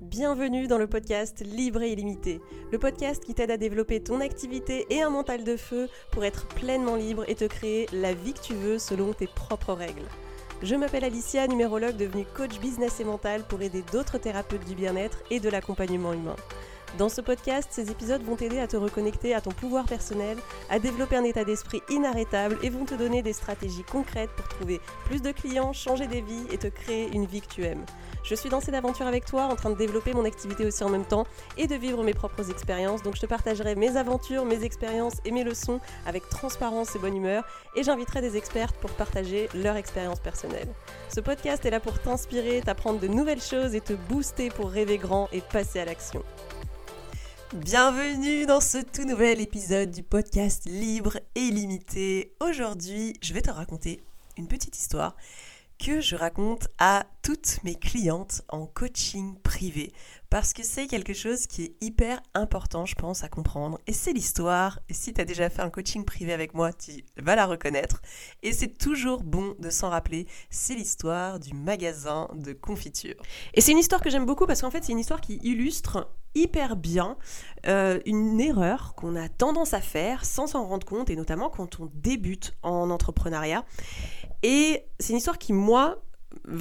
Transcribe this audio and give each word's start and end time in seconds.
Bienvenue 0.00 0.66
dans 0.66 0.78
le 0.78 0.86
podcast 0.86 1.44
Libre 1.44 1.82
et 1.82 1.92
illimité, 1.92 2.40
le 2.72 2.78
podcast 2.78 3.22
qui 3.22 3.34
t'aide 3.34 3.50
à 3.50 3.58
développer 3.58 4.02
ton 4.02 4.22
activité 4.22 4.86
et 4.88 5.02
un 5.02 5.10
mental 5.10 5.44
de 5.44 5.58
feu 5.58 5.90
pour 6.10 6.24
être 6.24 6.48
pleinement 6.48 6.96
libre 6.96 7.24
et 7.28 7.34
te 7.34 7.44
créer 7.44 7.86
la 7.92 8.14
vie 8.14 8.32
que 8.32 8.40
tu 8.40 8.54
veux 8.54 8.78
selon 8.78 9.12
tes 9.12 9.26
propres 9.26 9.74
règles. 9.74 10.08
Je 10.62 10.74
m'appelle 10.74 11.04
Alicia, 11.04 11.46
numérologue 11.46 11.98
devenue 11.98 12.24
coach 12.34 12.58
business 12.60 12.98
et 13.00 13.04
mental 13.04 13.42
pour 13.46 13.60
aider 13.60 13.82
d'autres 13.92 14.16
thérapeutes 14.16 14.66
du 14.66 14.74
bien-être 14.74 15.22
et 15.30 15.38
de 15.38 15.50
l'accompagnement 15.50 16.14
humain. 16.14 16.36
Dans 16.98 17.08
ce 17.08 17.20
podcast, 17.20 17.68
ces 17.70 17.90
épisodes 17.90 18.22
vont 18.22 18.34
t'aider 18.34 18.58
à 18.58 18.66
te 18.66 18.76
reconnecter 18.76 19.32
à 19.34 19.40
ton 19.40 19.50
pouvoir 19.50 19.86
personnel, 19.86 20.36
à 20.68 20.80
développer 20.80 21.16
un 21.16 21.24
état 21.24 21.44
d'esprit 21.44 21.80
inarrêtable 21.88 22.58
et 22.62 22.68
vont 22.68 22.84
te 22.84 22.94
donner 22.94 23.22
des 23.22 23.32
stratégies 23.32 23.84
concrètes 23.84 24.30
pour 24.30 24.48
trouver 24.48 24.80
plus 25.04 25.22
de 25.22 25.30
clients, 25.30 25.72
changer 25.72 26.08
des 26.08 26.20
vies 26.20 26.46
et 26.50 26.58
te 26.58 26.66
créer 26.66 27.08
une 27.12 27.26
vie 27.26 27.40
que 27.42 27.48
tu 27.48 27.64
aimes. 27.64 27.84
Je 28.24 28.34
suis 28.34 28.50
dans 28.50 28.60
cette 28.60 28.74
aventure 28.74 29.06
avec 29.06 29.24
toi, 29.24 29.44
en 29.44 29.56
train 29.56 29.70
de 29.70 29.76
développer 29.76 30.12
mon 30.12 30.24
activité 30.24 30.66
aussi 30.66 30.82
en 30.82 30.90
même 30.90 31.04
temps 31.04 31.26
et 31.56 31.68
de 31.68 31.74
vivre 31.76 32.02
mes 32.02 32.12
propres 32.12 32.50
expériences. 32.50 33.02
Donc 33.02 33.14
je 33.14 33.20
te 33.20 33.26
partagerai 33.26 33.76
mes 33.76 33.96
aventures, 33.96 34.44
mes 34.44 34.64
expériences 34.64 35.18
et 35.24 35.30
mes 35.30 35.44
leçons 35.44 35.80
avec 36.06 36.28
transparence 36.28 36.96
et 36.96 36.98
bonne 36.98 37.16
humeur. 37.16 37.44
Et 37.76 37.84
j'inviterai 37.84 38.20
des 38.20 38.36
expertes 38.36 38.76
pour 38.76 38.90
partager 38.90 39.48
leur 39.54 39.76
expérience 39.76 40.20
personnelle. 40.20 40.68
Ce 41.08 41.20
podcast 41.20 41.64
est 41.64 41.70
là 41.70 41.80
pour 41.80 41.98
t'inspirer, 42.00 42.60
t'apprendre 42.60 42.98
de 42.98 43.08
nouvelles 43.08 43.40
choses 43.40 43.74
et 43.74 43.80
te 43.80 43.92
booster 43.92 44.50
pour 44.50 44.70
rêver 44.70 44.98
grand 44.98 45.28
et 45.32 45.40
passer 45.40 45.80
à 45.80 45.84
l'action. 45.84 46.22
Bienvenue 47.52 48.46
dans 48.46 48.60
ce 48.60 48.78
tout 48.78 49.02
nouvel 49.04 49.40
épisode 49.40 49.90
du 49.90 50.04
podcast 50.04 50.66
Libre 50.66 51.18
et 51.34 51.40
illimité. 51.40 52.32
Aujourd'hui, 52.38 53.14
je 53.22 53.34
vais 53.34 53.42
te 53.42 53.50
raconter 53.50 54.00
une 54.36 54.46
petite 54.46 54.78
histoire 54.78 55.16
que 55.76 56.00
je 56.00 56.14
raconte 56.14 56.68
à 56.78 57.06
toutes 57.22 57.58
mes 57.64 57.74
clientes 57.74 58.42
en 58.50 58.66
coaching 58.66 59.34
privé 59.42 59.92
parce 60.30 60.52
que 60.52 60.62
c'est 60.62 60.86
quelque 60.86 61.12
chose 61.12 61.48
qui 61.48 61.64
est 61.64 61.76
hyper 61.80 62.20
important, 62.34 62.86
je 62.86 62.94
pense, 62.94 63.24
à 63.24 63.28
comprendre. 63.28 63.78
Et 63.88 63.92
c'est 63.92 64.12
l'histoire. 64.12 64.78
Et 64.88 64.94
si 64.94 65.12
tu 65.12 65.20
as 65.20 65.24
déjà 65.24 65.50
fait 65.50 65.60
un 65.60 65.70
coaching 65.70 66.04
privé 66.04 66.32
avec 66.32 66.54
moi, 66.54 66.72
tu 66.72 67.04
vas 67.16 67.34
la 67.34 67.46
reconnaître. 67.46 68.00
Et 68.44 68.52
c'est 68.52 68.78
toujours 68.78 69.24
bon 69.24 69.56
de 69.58 69.70
s'en 69.70 69.90
rappeler. 69.90 70.28
C'est 70.48 70.74
l'histoire 70.74 71.40
du 71.40 71.52
magasin 71.52 72.28
de 72.34 72.52
confiture. 72.52 73.20
Et 73.54 73.60
c'est 73.60 73.72
une 73.72 73.78
histoire 73.78 74.00
que 74.00 74.08
j'aime 74.08 74.24
beaucoup 74.24 74.46
parce 74.46 74.60
qu'en 74.60 74.70
fait, 74.70 74.84
c'est 74.84 74.92
une 74.92 75.00
histoire 75.00 75.20
qui 75.20 75.40
illustre 75.42 76.08
hyper 76.36 76.76
bien 76.76 77.16
euh, 77.66 77.98
une 78.06 78.40
erreur 78.40 78.94
qu'on 78.94 79.16
a 79.16 79.28
tendance 79.28 79.74
à 79.74 79.80
faire 79.80 80.24
sans 80.24 80.46
s'en 80.46 80.64
rendre 80.64 80.86
compte, 80.86 81.10
et 81.10 81.16
notamment 81.16 81.50
quand 81.50 81.80
on 81.80 81.90
débute 81.92 82.54
en 82.62 82.88
entrepreneuriat. 82.90 83.64
Et 84.44 84.84
c'est 85.00 85.10
une 85.10 85.18
histoire 85.18 85.38
qui, 85.38 85.52
moi, 85.52 86.00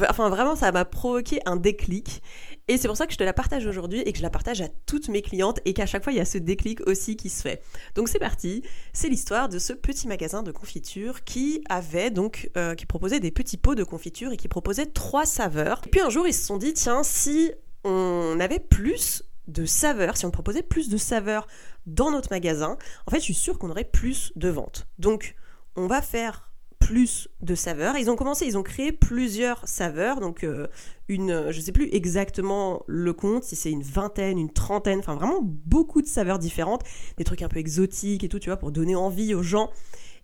enfin 0.09 0.29
vraiment, 0.29 0.55
ça 0.55 0.71
m'a 0.71 0.85
provoqué 0.85 1.39
un 1.45 1.55
déclic. 1.55 2.21
Et 2.69 2.77
c'est 2.77 2.87
pour 2.87 2.95
ça 2.95 3.07
que 3.07 3.13
je 3.13 3.17
te 3.17 3.23
la 3.23 3.33
partage 3.33 3.65
aujourd'hui 3.65 4.01
et 4.01 4.11
que 4.11 4.19
je 4.19 4.23
la 4.23 4.29
partage 4.29 4.61
à 4.61 4.67
toutes 4.85 5.09
mes 5.09 5.23
clientes 5.23 5.59
et 5.65 5.73
qu'à 5.73 5.87
chaque 5.87 6.03
fois, 6.03 6.13
il 6.13 6.17
y 6.17 6.21
a 6.21 6.25
ce 6.25 6.37
déclic 6.37 6.87
aussi 6.87 7.17
qui 7.17 7.27
se 7.29 7.41
fait. 7.41 7.63
Donc 7.95 8.09
c'est 8.09 8.19
parti, 8.19 8.61
c'est 8.93 9.09
l'histoire 9.09 9.49
de 9.49 9.57
ce 9.57 9.73
petit 9.73 10.07
magasin 10.07 10.43
de 10.43 10.51
confiture 10.51 11.23
qui 11.23 11.63
avait 11.67 12.11
donc, 12.11 12.51
euh, 12.57 12.75
qui 12.75 12.85
proposait 12.85 13.19
des 13.19 13.31
petits 13.31 13.57
pots 13.57 13.73
de 13.73 13.83
confiture 13.83 14.31
et 14.31 14.37
qui 14.37 14.47
proposait 14.47 14.85
trois 14.85 15.25
saveurs. 15.25 15.81
Et 15.87 15.89
puis 15.89 15.99
un 15.99 16.11
jour, 16.11 16.27
ils 16.27 16.33
se 16.33 16.45
sont 16.45 16.57
dit, 16.57 16.73
tiens, 16.75 17.01
si 17.01 17.51
on 17.83 18.39
avait 18.39 18.59
plus 18.59 19.23
de 19.47 19.65
saveurs, 19.65 20.15
si 20.15 20.27
on 20.27 20.31
proposait 20.31 20.61
plus 20.61 20.89
de 20.89 20.97
saveurs 20.97 21.47
dans 21.87 22.11
notre 22.11 22.29
magasin, 22.29 22.77
en 23.07 23.11
fait, 23.11 23.17
je 23.17 23.23
suis 23.23 23.33
sûre 23.33 23.57
qu'on 23.57 23.71
aurait 23.71 23.83
plus 23.83 24.31
de 24.35 24.49
ventes. 24.49 24.85
Donc, 24.99 25.35
on 25.75 25.87
va 25.87 26.03
faire 26.03 26.48
plus 26.89 27.29
de 27.41 27.53
saveurs. 27.53 27.97
Ils 27.97 28.09
ont 28.09 28.15
commencé, 28.15 28.47
ils 28.47 28.57
ont 28.57 28.63
créé 28.63 28.91
plusieurs 28.91 29.67
saveurs, 29.67 30.19
donc 30.19 30.43
euh, 30.43 30.65
une, 31.07 31.51
je 31.51 31.61
sais 31.61 31.71
plus 31.71 31.87
exactement 31.93 32.81
le 32.87 33.13
compte, 33.13 33.43
si 33.43 33.55
c'est 33.55 33.69
une 33.69 33.83
vingtaine, 33.83 34.39
une 34.39 34.51
trentaine, 34.51 34.97
enfin 34.97 35.13
vraiment 35.13 35.41
beaucoup 35.43 36.01
de 36.01 36.07
saveurs 36.07 36.39
différentes, 36.39 36.81
des 37.17 37.23
trucs 37.23 37.43
un 37.43 37.47
peu 37.47 37.59
exotiques 37.59 38.23
et 38.23 38.27
tout, 38.27 38.39
tu 38.39 38.49
vois, 38.49 38.57
pour 38.57 38.71
donner 38.71 38.95
envie 38.95 39.35
aux 39.35 39.43
gens. 39.43 39.69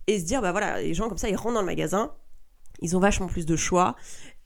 Et 0.08 0.18
se 0.18 0.24
dire, 0.24 0.42
bah 0.42 0.50
voilà, 0.50 0.82
les 0.82 0.92
gens 0.92 1.08
comme 1.08 1.18
ça, 1.18 1.28
ils 1.28 1.36
rentrent 1.36 1.54
dans 1.54 1.60
le 1.60 1.66
magasin, 1.66 2.12
ils 2.82 2.96
ont 2.96 3.00
vachement 3.00 3.28
plus 3.28 3.46
de 3.46 3.54
choix 3.54 3.94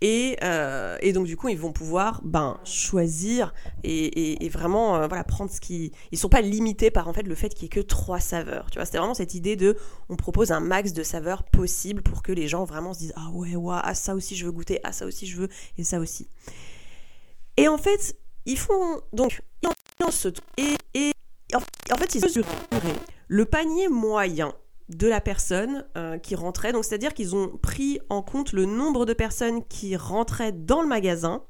euh, 0.03 0.97
et, 1.01 1.13
donc 1.13 1.27
du 1.27 1.37
coup, 1.37 1.49
ils 1.49 1.59
vont 1.59 1.73
pouvoir 1.73 2.21
ben, 2.25 2.59
choisir 2.65 3.53
et, 3.85 4.49
vraiment 4.49 4.97
euh, 4.97 5.07
voilà, 5.09 5.25
prendre 5.25 5.51
ce 5.51 5.61
qui... 5.61 5.93
Ils 6.11 6.19
sont 6.19 6.29
pas 6.29 6.41
limités 6.41 6.91
par 6.91 7.09
en 7.09 7.13
fait 7.13 7.23
le 7.23 7.35
fait 7.35 7.51
qu'il 7.51 7.65
y 7.65 7.67
ait 7.67 7.69
que 7.69 7.81
trois 7.81 8.21
saveurs. 8.21 8.71
Tu 8.71 8.79
vois, 8.79 8.87
c'était 8.87 8.99
vraiment 8.99 9.15
cette 9.15 9.35
idée 9.35 9.57
de 9.57 9.77
on 10.09 10.17
propose 10.17 10.53
un 10.53 10.61
max 10.61 10.93
de 10.93 11.03
saveurs 11.03 11.43
possible 11.43 12.03
pour 12.03 12.23
que 12.23 12.33
les 12.33 12.49
gens 12.49 12.65
vraiment 12.65 12.95
se 12.95 13.01
disent 13.01 13.13
ah 13.17 13.29
ouais, 13.33 13.57
ouais, 13.57 13.77
ah 13.83 13.95
ça 13.95 14.15
aussi 14.15 14.37
je 14.37 14.47
veux 14.47 14.53
goûter, 14.53 14.81
ah 14.85 14.93
ça 14.93 15.05
aussi 15.07 15.27
je 15.27 15.37
veux 15.37 15.49
et 15.77 15.85
ça 15.85 16.01
aussi. 16.01 16.29
Et 17.57 17.69
en 17.69 17.79
fait, 17.79 18.17
ils 18.47 18.59
font 18.59 19.01
donc 19.13 19.43
et, 20.57 20.77
et 20.95 21.13
en 21.55 21.97
fait 21.97 22.15
ils 22.15 22.21
se 22.21 22.41
le 23.29 23.45
panier 23.45 23.89
moyen 23.89 24.55
de 24.91 25.07
la 25.07 25.21
personne 25.21 25.87
euh, 25.97 26.19
qui 26.19 26.35
rentrait. 26.35 26.73
Donc 26.73 26.85
c'est-à-dire 26.85 27.15
qu'ils 27.15 27.35
ont 27.35 27.57
pris 27.59 28.01
en 28.11 28.23
compte 28.23 28.53
le 28.53 28.67
nombre 28.67 29.07
de 29.07 29.13
personnes 29.13 29.65
qui 29.65 29.97
rentraient 29.97 30.53
dans 30.53 30.83
le 30.83 30.89
magasin 30.89 31.43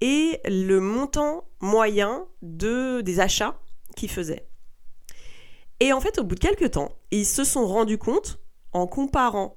et 0.00 0.40
le 0.46 0.80
montant 0.80 1.44
moyen 1.60 2.26
de, 2.42 3.02
des 3.02 3.20
achats 3.20 3.60
qu'ils 3.96 4.10
faisaient. 4.10 4.46
Et 5.80 5.92
en 5.92 6.00
fait, 6.00 6.18
au 6.18 6.24
bout 6.24 6.34
de 6.34 6.40
quelques 6.40 6.72
temps, 6.72 6.92
ils 7.10 7.26
se 7.26 7.44
sont 7.44 7.66
rendus 7.66 7.98
compte, 7.98 8.38
en 8.72 8.86
comparant 8.86 9.56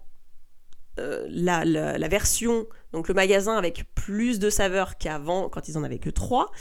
euh, 0.99 1.25
la, 1.29 2.07
version, 2.07 2.65
donc 2.91 3.07
le 3.07 3.13
magasin 3.13 3.57
avec 3.57 3.85
plus 3.95 4.39
de 4.39 4.49
saveurs 4.49 4.97
qu'avant, 4.97 5.49
quand 5.49 5.67
ils 5.67 5.77
en 5.77 5.83
avaient 5.83 5.99
que 5.99 6.09
trois, 6.09 6.51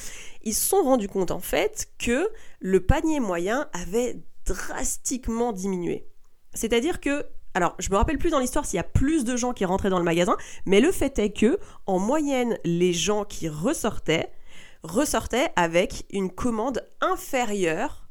ils 0.43 0.55
se 0.55 0.67
sont 0.67 0.83
rendus 0.83 1.09
compte 1.09 1.31
en 1.31 1.39
fait 1.39 1.91
que 1.99 2.31
le 2.61 2.85
panier 2.85 3.21
moyen 3.21 3.69
avait 3.73 4.21
drastiquement 4.47 5.53
diminué. 5.53 6.07
C'est-à-dire 6.55 7.01
que 7.01 7.27
alors, 7.55 7.75
je 7.79 7.91
me 7.91 7.97
rappelle 7.97 8.17
plus 8.17 8.31
dans 8.31 8.39
l'histoire 8.39 8.65
s'il 8.65 8.79
y 8.79 8.81
a 8.81 8.85
plus 8.85 9.25
de 9.25 9.37
gens 9.37 9.53
qui 9.53 9.67
rentraient 9.67 9.91
dans 9.91 9.99
le 9.99 10.05
magasin, 10.05 10.39
mais 10.65 10.81
le 10.81 10.91
fait 10.91 11.19
est 11.19 11.33
que, 11.33 11.59
en 11.85 11.99
moyenne, 11.99 12.59
les 12.65 12.95
gens 12.95 13.25
qui 13.25 13.49
ressortaient 13.49 14.33
ressortaient 14.83 15.53
avec 15.55 16.07
une 16.11 16.31
commande 16.31 16.89
inférieure 17.01 18.09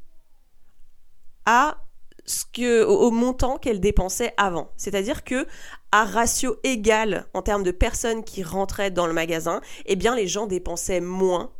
à 1.46 1.84
ce 2.25 2.46
que, 2.46 2.84
au, 2.84 3.12
montant 3.12 3.57
qu'elles 3.57 3.79
dépensaient 3.79 4.34
avant. 4.38 4.72
C'est-à-dire 4.78 5.23
que, 5.23 5.47
à 5.91 6.06
ratio 6.06 6.58
égal 6.63 7.25
en 7.34 7.41
termes 7.41 7.63
de 7.63 7.72
personnes 7.72 8.23
qui 8.23 8.44
rentraient 8.44 8.91
dans 8.91 9.08
le 9.08 9.13
magasin, 9.13 9.59
eh 9.85 9.96
bien, 9.96 10.16
les 10.16 10.28
gens 10.28 10.47
dépensaient 10.47 11.02
moins 11.02 11.52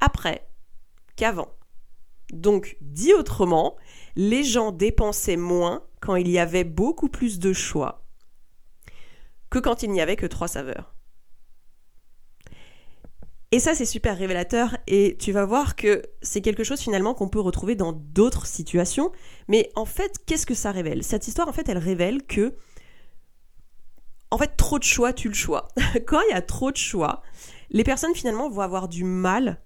après 0.00 0.46
qu'avant. 1.14 1.55
Donc, 2.32 2.76
dit 2.80 3.14
autrement, 3.14 3.76
les 4.16 4.44
gens 4.44 4.72
dépensaient 4.72 5.36
moins 5.36 5.82
quand 6.00 6.16
il 6.16 6.28
y 6.28 6.38
avait 6.38 6.64
beaucoup 6.64 7.08
plus 7.08 7.38
de 7.38 7.52
choix 7.52 8.02
que 9.50 9.58
quand 9.58 9.82
il 9.82 9.90
n'y 9.90 10.00
avait 10.00 10.16
que 10.16 10.26
trois 10.26 10.48
saveurs. 10.48 10.96
Et 13.52 13.60
ça, 13.60 13.74
c'est 13.74 13.86
super 13.86 14.18
révélateur 14.18 14.76
et 14.88 15.16
tu 15.18 15.30
vas 15.30 15.44
voir 15.44 15.76
que 15.76 16.02
c'est 16.20 16.40
quelque 16.40 16.64
chose 16.64 16.80
finalement 16.80 17.14
qu'on 17.14 17.28
peut 17.28 17.40
retrouver 17.40 17.76
dans 17.76 17.92
d'autres 17.92 18.46
situations. 18.46 19.12
Mais 19.48 19.70
en 19.76 19.84
fait, 19.84 20.18
qu'est-ce 20.26 20.46
que 20.46 20.54
ça 20.54 20.72
révèle? 20.72 21.04
Cette 21.04 21.28
histoire, 21.28 21.48
en 21.48 21.52
fait, 21.52 21.68
elle 21.68 21.78
révèle 21.78 22.24
que, 22.24 22.56
en 24.32 24.38
fait, 24.38 24.56
trop 24.56 24.80
de 24.80 24.84
choix 24.84 25.12
tue 25.12 25.28
le 25.28 25.34
choix. 25.34 25.68
Quand 26.06 26.20
il 26.28 26.32
y 26.32 26.36
a 26.36 26.42
trop 26.42 26.72
de 26.72 26.76
choix, 26.76 27.22
les 27.70 27.84
personnes 27.84 28.14
finalement 28.14 28.50
vont 28.50 28.62
avoir 28.62 28.88
du 28.88 29.04
mal 29.04 29.62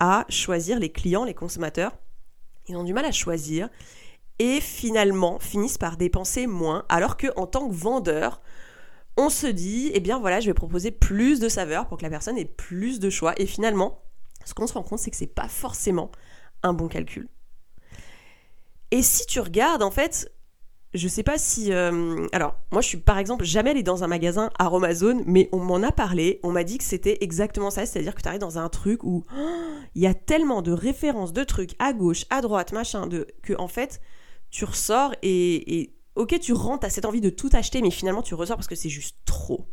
à 0.00 0.24
choisir 0.28 0.78
les 0.78 0.90
clients, 0.90 1.24
les 1.24 1.34
consommateurs, 1.34 1.92
ils 2.66 2.76
ont 2.76 2.84
du 2.84 2.92
mal 2.92 3.04
à 3.04 3.12
choisir 3.12 3.68
et 4.38 4.60
finalement 4.60 5.38
finissent 5.38 5.78
par 5.78 5.96
dépenser 5.96 6.46
moins, 6.46 6.84
alors 6.88 7.16
que 7.16 7.26
en 7.36 7.46
tant 7.46 7.68
que 7.68 7.74
vendeur, 7.74 8.40
on 9.16 9.28
se 9.28 9.46
dit, 9.46 9.90
eh 9.92 10.00
bien 10.00 10.18
voilà, 10.18 10.40
je 10.40 10.46
vais 10.46 10.54
proposer 10.54 10.90
plus 10.90 11.40
de 11.40 11.48
saveurs 11.48 11.86
pour 11.86 11.98
que 11.98 12.02
la 12.02 12.10
personne 12.10 12.38
ait 12.38 12.46
plus 12.46 13.00
de 13.00 13.10
choix. 13.10 13.34
Et 13.36 13.46
finalement, 13.46 14.02
ce 14.44 14.54
qu'on 14.54 14.66
se 14.66 14.72
rend 14.72 14.82
compte, 14.82 14.98
c'est 14.98 15.10
que 15.10 15.16
c'est 15.16 15.26
pas 15.26 15.48
forcément 15.48 16.10
un 16.62 16.72
bon 16.72 16.88
calcul. 16.88 17.28
Et 18.90 19.02
si 19.02 19.26
tu 19.26 19.40
regardes, 19.40 19.82
en 19.82 19.90
fait, 19.90 20.32
je 20.92 21.06
sais 21.06 21.22
pas 21.22 21.38
si. 21.38 21.72
Euh, 21.72 22.26
alors, 22.32 22.56
moi, 22.72 22.82
je 22.82 22.88
suis 22.88 22.98
par 22.98 23.18
exemple 23.18 23.44
jamais 23.44 23.70
allée 23.70 23.82
dans 23.82 24.02
un 24.02 24.08
magasin 24.08 24.50
Aromazone, 24.58 25.22
mais 25.26 25.48
on 25.52 25.58
m'en 25.58 25.82
a 25.82 25.92
parlé. 25.92 26.40
On 26.42 26.50
m'a 26.50 26.64
dit 26.64 26.78
que 26.78 26.84
c'était 26.84 27.18
exactement 27.20 27.70
ça. 27.70 27.86
C'est-à-dire 27.86 28.14
que 28.14 28.22
tu 28.22 28.28
arrives 28.28 28.40
dans 28.40 28.58
un 28.58 28.68
truc 28.68 29.04
où 29.04 29.24
il 29.94 30.02
y 30.02 30.06
a 30.06 30.14
tellement 30.14 30.62
de 30.62 30.72
références 30.72 31.32
de 31.32 31.44
trucs 31.44 31.74
à 31.78 31.92
gauche, 31.92 32.24
à 32.30 32.40
droite, 32.40 32.72
machin, 32.72 33.06
de, 33.06 33.28
que 33.42 33.52
en 33.58 33.68
fait, 33.68 34.00
tu 34.50 34.64
ressors 34.64 35.14
et. 35.22 35.94
Ok, 36.16 36.38
tu 36.40 36.52
rentres, 36.52 36.84
à 36.84 36.90
cette 36.90 37.04
envie 37.04 37.20
de 37.20 37.30
tout 37.30 37.50
acheter, 37.52 37.80
mais 37.82 37.90
finalement, 37.92 38.20
tu 38.20 38.34
ressors 38.34 38.56
parce 38.56 38.66
que 38.66 38.74
c'est 38.74 38.88
juste 38.88 39.16
trop. 39.24 39.68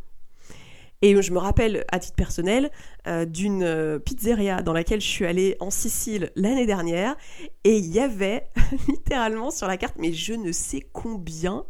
Et 1.00 1.20
je 1.22 1.32
me 1.32 1.38
rappelle, 1.38 1.84
à 1.92 2.00
titre 2.00 2.16
personnel, 2.16 2.70
euh, 3.06 3.24
d'une 3.24 3.62
euh, 3.62 3.98
pizzeria 3.98 4.62
dans 4.62 4.72
laquelle 4.72 5.00
je 5.00 5.06
suis 5.06 5.26
allée 5.26 5.56
en 5.60 5.70
Sicile 5.70 6.32
l'année 6.34 6.66
dernière, 6.66 7.16
et 7.64 7.76
il 7.76 7.86
y 7.86 8.00
avait 8.00 8.48
littéralement 8.88 9.50
sur 9.50 9.68
la 9.68 9.76
carte, 9.76 9.94
mais 9.98 10.12
je 10.12 10.34
ne 10.34 10.50
sais 10.50 10.80
combien 10.92 11.64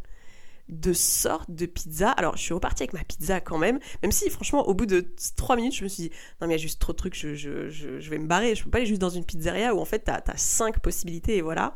de 0.67 0.93
sortes 0.93 1.51
de 1.51 1.65
pizzas. 1.65 2.11
Alors, 2.11 2.37
je 2.37 2.43
suis 2.43 2.53
repartie 2.53 2.83
avec 2.83 2.93
ma 2.93 3.03
pizza 3.03 3.39
quand 3.39 3.57
même, 3.57 3.79
même 4.01 4.11
si, 4.11 4.29
franchement, 4.29 4.67
au 4.67 4.73
bout 4.73 4.85
de 4.85 5.13
trois 5.35 5.55
minutes, 5.55 5.75
je 5.75 5.83
me 5.83 5.89
suis 5.89 6.03
dit, 6.03 6.11
non, 6.41 6.47
mais 6.47 6.55
il 6.55 6.57
y 6.57 6.59
a 6.59 6.61
juste 6.61 6.79
trop 6.79 6.93
de 6.93 6.97
trucs, 6.97 7.15
je, 7.15 8.09
vais 8.09 8.17
me 8.17 8.27
barrer. 8.27 8.55
Je 8.55 8.63
peux 8.63 8.69
pas 8.69 8.77
aller 8.77 8.87
juste 8.87 9.01
dans 9.01 9.09
une 9.09 9.25
pizzeria 9.25 9.75
où, 9.75 9.79
en 9.79 9.85
fait, 9.85 9.99
t'as 9.99 10.21
as 10.25 10.37
cinq 10.37 10.79
possibilités 10.79 11.37
et 11.37 11.41
voilà. 11.41 11.73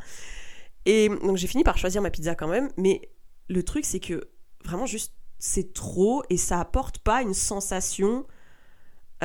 Et 0.85 1.09
donc, 1.09 1.37
j'ai 1.37 1.47
fini 1.47 1.63
par 1.63 1.77
choisir 1.77 2.01
ma 2.01 2.09
pizza 2.09 2.35
quand 2.35 2.47
même, 2.47 2.69
mais 2.77 3.09
le 3.47 3.63
truc, 3.63 3.85
c'est 3.85 3.99
que 3.99 4.29
vraiment, 4.63 4.85
juste, 4.85 5.13
c'est 5.45 5.73
trop 5.73 6.23
et 6.29 6.37
ça 6.37 6.61
apporte 6.61 6.99
pas 6.99 7.21
une 7.21 7.33
sensation 7.33 8.25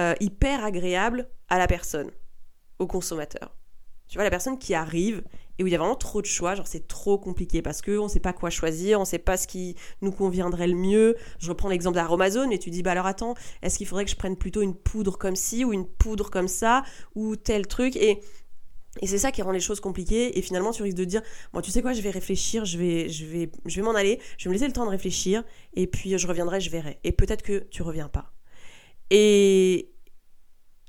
euh, 0.00 0.14
hyper 0.18 0.64
agréable 0.64 1.28
à 1.48 1.58
la 1.58 1.68
personne, 1.68 2.10
au 2.80 2.88
consommateur. 2.88 3.54
Tu 4.08 4.16
vois, 4.16 4.24
la 4.24 4.30
personne 4.30 4.58
qui 4.58 4.74
arrive 4.74 5.22
et 5.58 5.62
où 5.62 5.68
il 5.68 5.70
y 5.70 5.76
a 5.76 5.78
vraiment 5.78 5.94
trop 5.94 6.20
de 6.20 6.26
choix, 6.26 6.56
genre 6.56 6.66
c'est 6.66 6.88
trop 6.88 7.18
compliqué 7.18 7.62
parce 7.62 7.82
qu'on 7.82 8.04
ne 8.04 8.08
sait 8.08 8.18
pas 8.18 8.32
quoi 8.32 8.50
choisir, 8.50 8.98
on 8.98 9.02
ne 9.02 9.06
sait 9.06 9.20
pas 9.20 9.36
ce 9.36 9.46
qui 9.46 9.76
nous 10.02 10.10
conviendrait 10.10 10.66
le 10.66 10.74
mieux. 10.74 11.14
Je 11.38 11.50
reprends 11.50 11.68
l'exemple 11.68 11.94
d'Aromazone 11.94 12.52
et 12.52 12.58
tu 12.58 12.70
dis, 12.70 12.82
bah 12.82 12.90
alors 12.90 13.06
attends, 13.06 13.34
est-ce 13.62 13.78
qu'il 13.78 13.86
faudrait 13.86 14.04
que 14.04 14.10
je 14.10 14.16
prenne 14.16 14.36
plutôt 14.36 14.62
une 14.62 14.74
poudre 14.74 15.18
comme 15.18 15.36
ci 15.36 15.64
ou 15.64 15.72
une 15.72 15.86
poudre 15.86 16.30
comme 16.30 16.48
ça 16.48 16.82
ou 17.14 17.36
tel 17.36 17.68
truc? 17.68 17.94
Et 17.94 18.20
et 19.00 19.06
c'est 19.06 19.18
ça 19.18 19.32
qui 19.32 19.42
rend 19.42 19.52
les 19.52 19.60
choses 19.60 19.80
compliquées. 19.80 20.38
Et 20.38 20.42
finalement, 20.42 20.72
tu 20.72 20.82
risques 20.82 20.96
de 20.96 21.04
dire, 21.04 21.22
bon, 21.52 21.60
tu 21.60 21.70
sais 21.70 21.82
quoi, 21.82 21.92
je 21.92 22.02
vais 22.02 22.10
réfléchir, 22.10 22.64
je 22.64 22.78
vais, 22.78 23.08
je 23.08 23.24
vais, 23.24 23.50
je 23.64 23.76
vais 23.76 23.82
m'en 23.82 23.94
aller, 23.94 24.20
je 24.36 24.44
vais 24.44 24.50
me 24.50 24.54
laisser 24.54 24.66
le 24.66 24.72
temps 24.72 24.84
de 24.84 24.90
réfléchir, 24.90 25.44
et 25.74 25.86
puis 25.86 26.16
je 26.18 26.26
reviendrai, 26.26 26.60
je 26.60 26.70
verrai. 26.70 26.98
Et 27.04 27.12
peut-être 27.12 27.42
que 27.42 27.66
tu 27.70 27.82
reviens 27.82 28.08
pas. 28.08 28.32
Et 29.10 29.92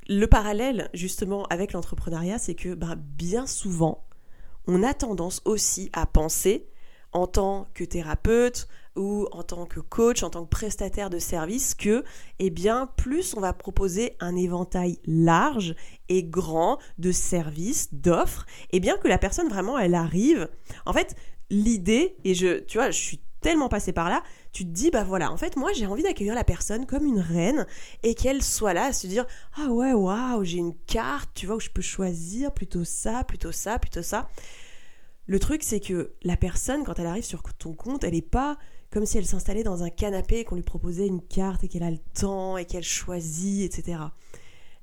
le 0.08 0.26
parallèle, 0.26 0.90
justement, 0.94 1.46
avec 1.46 1.74
l'entrepreneuriat, 1.74 2.40
c'est 2.40 2.56
que 2.56 2.74
ben, 2.74 2.96
bien 2.96 3.46
souvent, 3.46 4.08
on 4.68 4.84
a 4.84 4.94
tendance 4.94 5.42
aussi 5.46 5.90
à 5.94 6.06
penser, 6.06 6.68
en 7.12 7.28
tant 7.28 7.68
que 7.74 7.84
thérapeute 7.84 8.68
ou 8.96 9.28
en 9.32 9.44
tant 9.44 9.66
que 9.66 9.80
coach, 9.80 10.24
en 10.24 10.30
tant 10.30 10.44
que 10.44 10.50
prestataire 10.50 11.10
de 11.10 11.20
service, 11.20 11.74
que 11.74 12.04
eh 12.40 12.50
bien, 12.50 12.90
plus 12.98 13.36
on 13.36 13.40
va 13.40 13.54
proposer 13.54 14.16
un 14.20 14.36
éventail 14.36 15.00
large 15.06 15.76
et 16.10 16.24
grand 16.24 16.80
de 16.98 17.12
services, 17.12 17.94
d'offres, 17.94 18.46
et 18.72 18.78
eh 18.78 18.80
bien 18.80 18.98
que 18.98 19.08
la 19.08 19.18
personne 19.18 19.48
vraiment 19.48 19.78
elle 19.78 19.96
arrive. 19.96 20.50
En 20.86 20.94
fait, 20.94 21.16
l'idée, 21.50 22.18
et 22.26 22.34
je, 22.34 22.60
tu 22.60 22.78
vois, 22.78 22.92
je 22.92 23.00
suis 23.00 23.22
tellement 23.42 23.70
passé 23.70 23.94
par 23.94 24.10
là, 24.10 24.22
tu 24.52 24.66
te 24.66 24.70
dis, 24.70 24.92
bah 24.92 25.04
voilà, 25.04 25.32
en 25.32 25.38
fait, 25.38 25.56
moi 25.56 25.72
j'ai 25.74 25.86
envie 25.86 26.04
d'accueillir 26.04 26.36
la 26.36 26.44
personne 26.44 26.86
comme 26.86 27.06
une 27.06 27.20
reine 27.20 27.66
et 28.04 28.16
qu'elle 28.16 28.44
soit 28.44 28.74
là 28.74 28.86
à 28.86 28.94
se 28.94 29.08
dire, 29.08 29.26
ah 29.56 29.68
ouais, 29.68 29.94
waouh, 29.94 30.44
j'ai 30.44 30.58
une 30.58 30.76
carte, 30.88 31.30
tu 31.36 31.46
vois, 31.46 31.56
où 31.56 31.60
je 31.60 31.70
peux 31.70 31.82
choisir 31.82 32.52
plutôt 32.52 32.84
ça, 32.84 33.24
plutôt 33.24 33.52
ça, 33.52 33.80
plutôt 33.80 34.02
ça. 34.02 34.28
Le 35.30 35.38
truc, 35.38 35.62
c'est 35.62 35.80
que 35.80 36.16
la 36.24 36.36
personne, 36.38 36.84
quand 36.84 36.98
elle 36.98 37.06
arrive 37.06 37.24
sur 37.24 37.44
ton 37.54 37.76
compte, 37.76 38.04
elle 38.04 38.14
n'est 38.14 38.22
pas 38.24 38.58
comme 38.90 39.06
si 39.06 39.20
elle 39.20 39.28
s'installait 39.28 39.62
dans 39.62 39.84
un 39.84 39.92
canapé 39.92 40.40
et 40.40 40.44
qu'on 40.44 40.56
lui 40.56 40.64
proposait 40.64 41.06
une 41.06 41.22
carte 41.22 41.64
et 41.64 41.68
qu'elle 41.68 41.84
a 41.84 41.92
le 41.92 42.00
temps 42.00 42.58
et 42.58 42.66
qu'elle 42.66 42.84
choisit, 42.84 43.62
etc. 43.64 44.06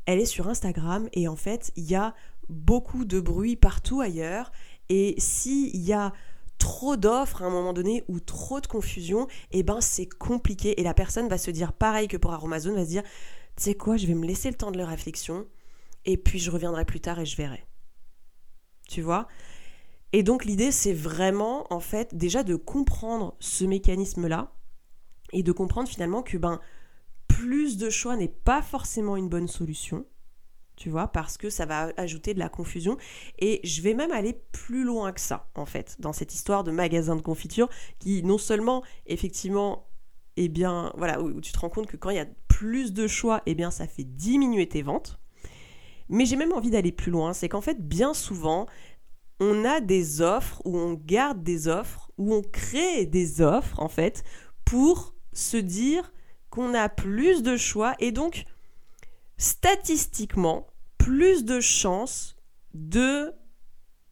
Elle 0.04 0.20
est 0.20 0.24
sur 0.24 0.46
Instagram 0.46 1.08
et 1.14 1.26
en 1.26 1.34
fait, 1.34 1.72
il 1.74 1.90
y 1.90 1.96
a 1.96 2.14
beaucoup 2.48 3.04
de 3.04 3.18
bruit 3.18 3.56
partout 3.56 4.00
ailleurs. 4.00 4.52
Et 4.88 5.16
s'il 5.18 5.76
y 5.84 5.92
a 5.92 6.12
trop 6.58 6.96
d'offres 6.96 7.42
à 7.42 7.46
un 7.46 7.50
moment 7.50 7.72
donné 7.72 8.04
ou 8.06 8.20
trop 8.20 8.60
de 8.60 8.68
confusion, 8.68 9.26
eh 9.50 9.64
ben 9.64 9.80
c'est 9.80 10.06
compliqué 10.06 10.80
et 10.80 10.84
la 10.84 10.94
personne 10.94 11.26
va 11.26 11.38
se 11.38 11.50
dire 11.50 11.72
pareil 11.72 12.06
que 12.06 12.16
pour 12.16 12.32
Aromazone, 12.32 12.76
va 12.76 12.84
se 12.84 12.90
dire 12.90 13.02
tu 13.56 13.64
sais 13.64 13.74
quoi, 13.74 13.96
je 13.96 14.06
vais 14.06 14.14
me 14.14 14.24
laisser 14.24 14.48
le 14.50 14.56
temps 14.56 14.70
de 14.70 14.78
la 14.78 14.86
réflexion 14.86 15.44
et 16.04 16.16
puis 16.16 16.38
je 16.38 16.52
reviendrai 16.52 16.84
plus 16.84 17.00
tard 17.00 17.18
et 17.18 17.26
je 17.26 17.36
verrai. 17.36 17.66
Tu 18.88 19.02
vois? 19.02 19.26
Et 20.16 20.22
donc 20.22 20.46
l'idée 20.46 20.72
c'est 20.72 20.94
vraiment 20.94 21.70
en 21.70 21.78
fait 21.78 22.14
déjà 22.14 22.42
de 22.42 22.56
comprendre 22.56 23.36
ce 23.38 23.66
mécanisme-là 23.66 24.50
et 25.34 25.42
de 25.42 25.52
comprendre 25.52 25.90
finalement 25.90 26.22
que 26.22 26.38
ben 26.38 26.58
plus 27.28 27.76
de 27.76 27.90
choix 27.90 28.16
n'est 28.16 28.26
pas 28.26 28.62
forcément 28.62 29.18
une 29.18 29.28
bonne 29.28 29.46
solution 29.46 30.06
tu 30.74 30.88
vois, 30.88 31.08
parce 31.08 31.36
que 31.36 31.50
ça 31.50 31.66
va 31.66 31.92
ajouter 31.98 32.32
de 32.34 32.38
la 32.38 32.50
confusion. 32.50 32.98
Et 33.38 33.60
je 33.64 33.80
vais 33.80 33.94
même 33.94 34.12
aller 34.12 34.34
plus 34.52 34.84
loin 34.84 35.12
que 35.12 35.20
ça, 35.22 35.48
en 35.54 35.64
fait, 35.64 35.96
dans 36.00 36.12
cette 36.12 36.34
histoire 36.34 36.64
de 36.64 36.70
magasin 36.70 37.16
de 37.16 37.22
confiture, 37.22 37.70
qui 37.98 38.22
non 38.22 38.36
seulement, 38.36 38.84
effectivement, 39.06 39.88
eh 40.36 40.48
bien, 40.48 40.92
voilà, 40.98 41.22
où, 41.22 41.40
tu 41.40 41.50
te 41.50 41.58
rends 41.58 41.70
compte 41.70 41.86
que 41.86 41.96
quand 41.96 42.10
il 42.10 42.16
y 42.16 42.20
a 42.20 42.26
plus 42.46 42.92
de 42.92 43.06
choix, 43.06 43.40
eh 43.46 43.54
bien, 43.54 43.70
ça 43.70 43.86
fait 43.86 44.04
diminuer 44.04 44.68
tes 44.68 44.82
ventes. 44.82 45.18
Mais 46.08 46.24
j'ai 46.24 46.36
même 46.36 46.52
envie 46.52 46.70
d'aller 46.70 46.92
plus 46.92 47.10
loin, 47.10 47.32
c'est 47.32 47.48
qu'en 47.48 47.60
fait, 47.60 47.88
bien 47.88 48.14
souvent, 48.14 48.66
on 49.40 49.64
a 49.64 49.80
des 49.80 50.20
offres, 50.20 50.62
ou 50.64 50.78
on 50.78 50.94
garde 50.94 51.42
des 51.42 51.68
offres, 51.68 52.10
ou 52.16 52.34
on 52.34 52.42
crée 52.42 53.06
des 53.06 53.40
offres, 53.40 53.80
en 53.80 53.88
fait, 53.88 54.24
pour 54.64 55.14
se 55.32 55.56
dire 55.56 56.12
qu'on 56.50 56.74
a 56.74 56.88
plus 56.88 57.42
de 57.42 57.56
choix, 57.56 57.94
et 57.98 58.12
donc 58.12 58.44
statistiquement 59.36 60.66
plus 60.96 61.44
de 61.44 61.60
chances 61.60 62.36
de 62.72 63.32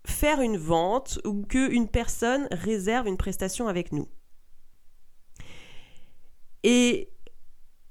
faire 0.06 0.40
une 0.40 0.58
vente 0.58 1.18
ou 1.24 1.42
qu'une 1.42 1.88
personne 1.88 2.46
réserve 2.50 3.06
une 3.06 3.16
prestation 3.16 3.68
avec 3.68 3.92
nous. 3.92 4.08
Et 6.62 7.10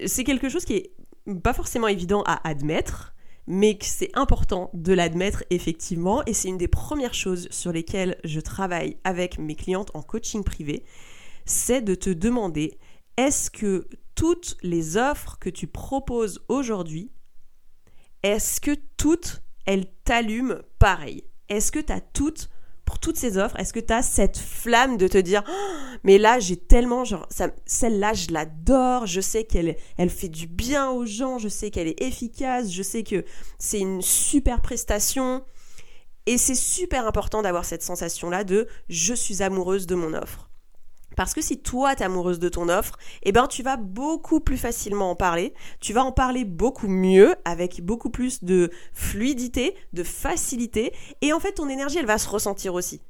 c'est 0.06 0.24
quelque 0.24 0.50
chose 0.50 0.66
qui 0.66 0.74
est 0.74 0.96
pas 1.44 1.54
forcément 1.54 1.88
évident 1.88 2.24
à 2.26 2.48
admettre, 2.48 3.12
mais 3.48 3.78
c'est 3.81 4.12
important 4.13 4.69
de 4.74 4.94
l'admettre 4.94 5.44
effectivement, 5.50 6.24
et 6.25 6.34
c'est 6.34 6.50
une 6.50 6.57
des 6.57 6.68
premières 6.68 7.13
choses 7.13 7.48
sur 7.51 7.72
lesquelles 7.72 8.18
je 8.24 8.40
travaille 8.40 8.98
avec 9.04 9.38
mes 9.38 9.56
clientes 9.56 9.92
en 9.94 10.01
coaching 10.01 10.44
privé, 10.44 10.86
c'est 11.45 11.81
de 11.81 11.95
te 11.95 12.10
demander 12.10 12.78
est-ce 13.18 13.51
que 13.51 13.88
toutes 14.16 14.57
les 14.63 14.98
offres 14.98 15.38
que 15.40 15.50
tu 15.50 15.68
proposes 15.68 16.42
aujourd'hui 16.48 17.12
est-ce 18.24 18.62
que 18.62 18.72
toutes, 18.95 19.44
elles 19.66 19.92
t'allument 20.06 20.62
pareil? 20.80 21.25
Est-ce 21.50 21.74
que 21.74 21.80
tu 21.80 21.92
as 21.92 22.00
toutes, 22.00 22.50
pour 22.86 23.00
toutes 23.00 23.18
ces 23.18 23.38
offres, 23.38 23.58
est-ce 23.60 23.74
que 23.74 23.80
tu 23.80 23.94
as 23.94 24.02
cette 24.02 24.38
flamme 24.38 24.98
de 24.98 25.08
te 25.08 25.18
dire 25.18 25.44
oh, 25.48 25.98
mais 26.04 26.18
là 26.18 26.40
j'ai 26.40 26.58
tellement, 26.58 27.06
genre, 27.06 27.28
celle-là 27.66 28.14
je 28.14 28.32
l'adore, 28.32 29.06
je 29.06 29.22
sais 29.22 29.46
qu'elle 29.46 29.78
elle 29.98 30.10
fait 30.10 30.30
du 30.30 30.48
bien 30.48 30.90
aux 30.90 31.06
gens, 31.06 31.38
je 31.38 31.48
sais 31.48 31.72
qu'elle 31.72 31.88
est 31.88 32.02
efficace, 32.02 32.72
je 32.72 32.84
sais 32.84 33.04
que 33.04 33.24
c'est 33.58 33.80
une 33.80 34.02
super 34.02 34.62
prestation. 34.62 35.44
Et 36.26 36.38
c'est 36.38 36.56
super 36.56 37.06
important 37.06 37.42
d'avoir 37.42 37.66
cette 37.66 37.84
sensation-là 37.84 38.46
de 38.46 38.68
je 38.88 39.14
suis 39.14 39.44
amoureuse 39.44 39.88
de 39.88 39.96
mon 39.96 40.14
offre. 40.14 40.50
Parce 41.15 41.33
que 41.33 41.42
si 41.42 41.60
toi 41.60 41.95
t'es 41.95 42.04
amoureuse 42.04 42.39
de 42.39 42.50
ton 42.50 42.69
offre, 42.69 42.98
eh 43.24 43.31
ben 43.31 43.48
tu 43.48 43.63
vas 43.63 43.77
beaucoup 43.77 44.39
plus 44.39 44.57
facilement 44.57 45.12
en 45.12 45.15
parler, 45.15 45.54
tu 45.80 45.94
vas 45.94 46.04
en 46.04 46.12
parler 46.12 46.45
beaucoup 46.45 46.88
mieux, 46.88 47.36
avec 47.45 47.81
beaucoup 47.81 48.10
plus 48.10 48.44
de 48.44 48.71
fluidité, 48.94 49.75
de 49.93 50.03
facilité, 50.03 50.93
et 51.22 51.34
en 51.34 51.39
fait 51.39 51.53
ton 51.53 51.70
énergie 51.70 51.98
elle 51.98 52.05
va 52.05 52.17
se 52.17 52.29
ressentir 52.29 52.74
aussi. 52.74 53.01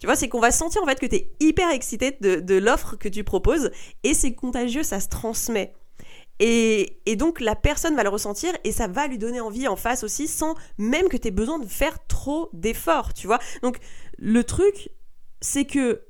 Tu 0.00 0.06
vois, 0.06 0.16
c'est 0.16 0.28
qu'on 0.28 0.40
va 0.40 0.50
sentir 0.50 0.82
en 0.82 0.86
fait 0.86 1.00
que 1.00 1.06
tu 1.06 1.16
es 1.16 1.32
hyper 1.40 1.70
excité 1.70 2.16
de, 2.20 2.36
de 2.36 2.54
l'offre 2.56 2.96
que 2.96 3.08
tu 3.08 3.24
proposes, 3.24 3.70
et 4.02 4.12
c'est 4.12 4.34
contagieux, 4.34 4.82
ça 4.82 5.00
se 5.00 5.08
transmet. 5.08 5.74
Et, 6.40 7.00
et, 7.06 7.14
donc 7.14 7.40
la 7.40 7.54
personne 7.54 7.94
va 7.94 8.02
le 8.02 8.08
ressentir 8.08 8.52
et 8.64 8.72
ça 8.72 8.88
va 8.88 9.06
lui 9.06 9.18
donner 9.18 9.40
envie 9.40 9.68
en 9.68 9.76
face 9.76 10.02
aussi 10.02 10.26
sans 10.26 10.56
même 10.78 11.08
que 11.08 11.16
tu 11.16 11.28
aies 11.28 11.30
besoin 11.30 11.60
de 11.60 11.66
faire 11.66 12.04
trop 12.08 12.50
d'efforts, 12.52 13.14
tu 13.14 13.28
vois. 13.28 13.38
Donc 13.62 13.78
le 14.18 14.42
truc, 14.42 14.90
c'est 15.40 15.64
que 15.64 16.02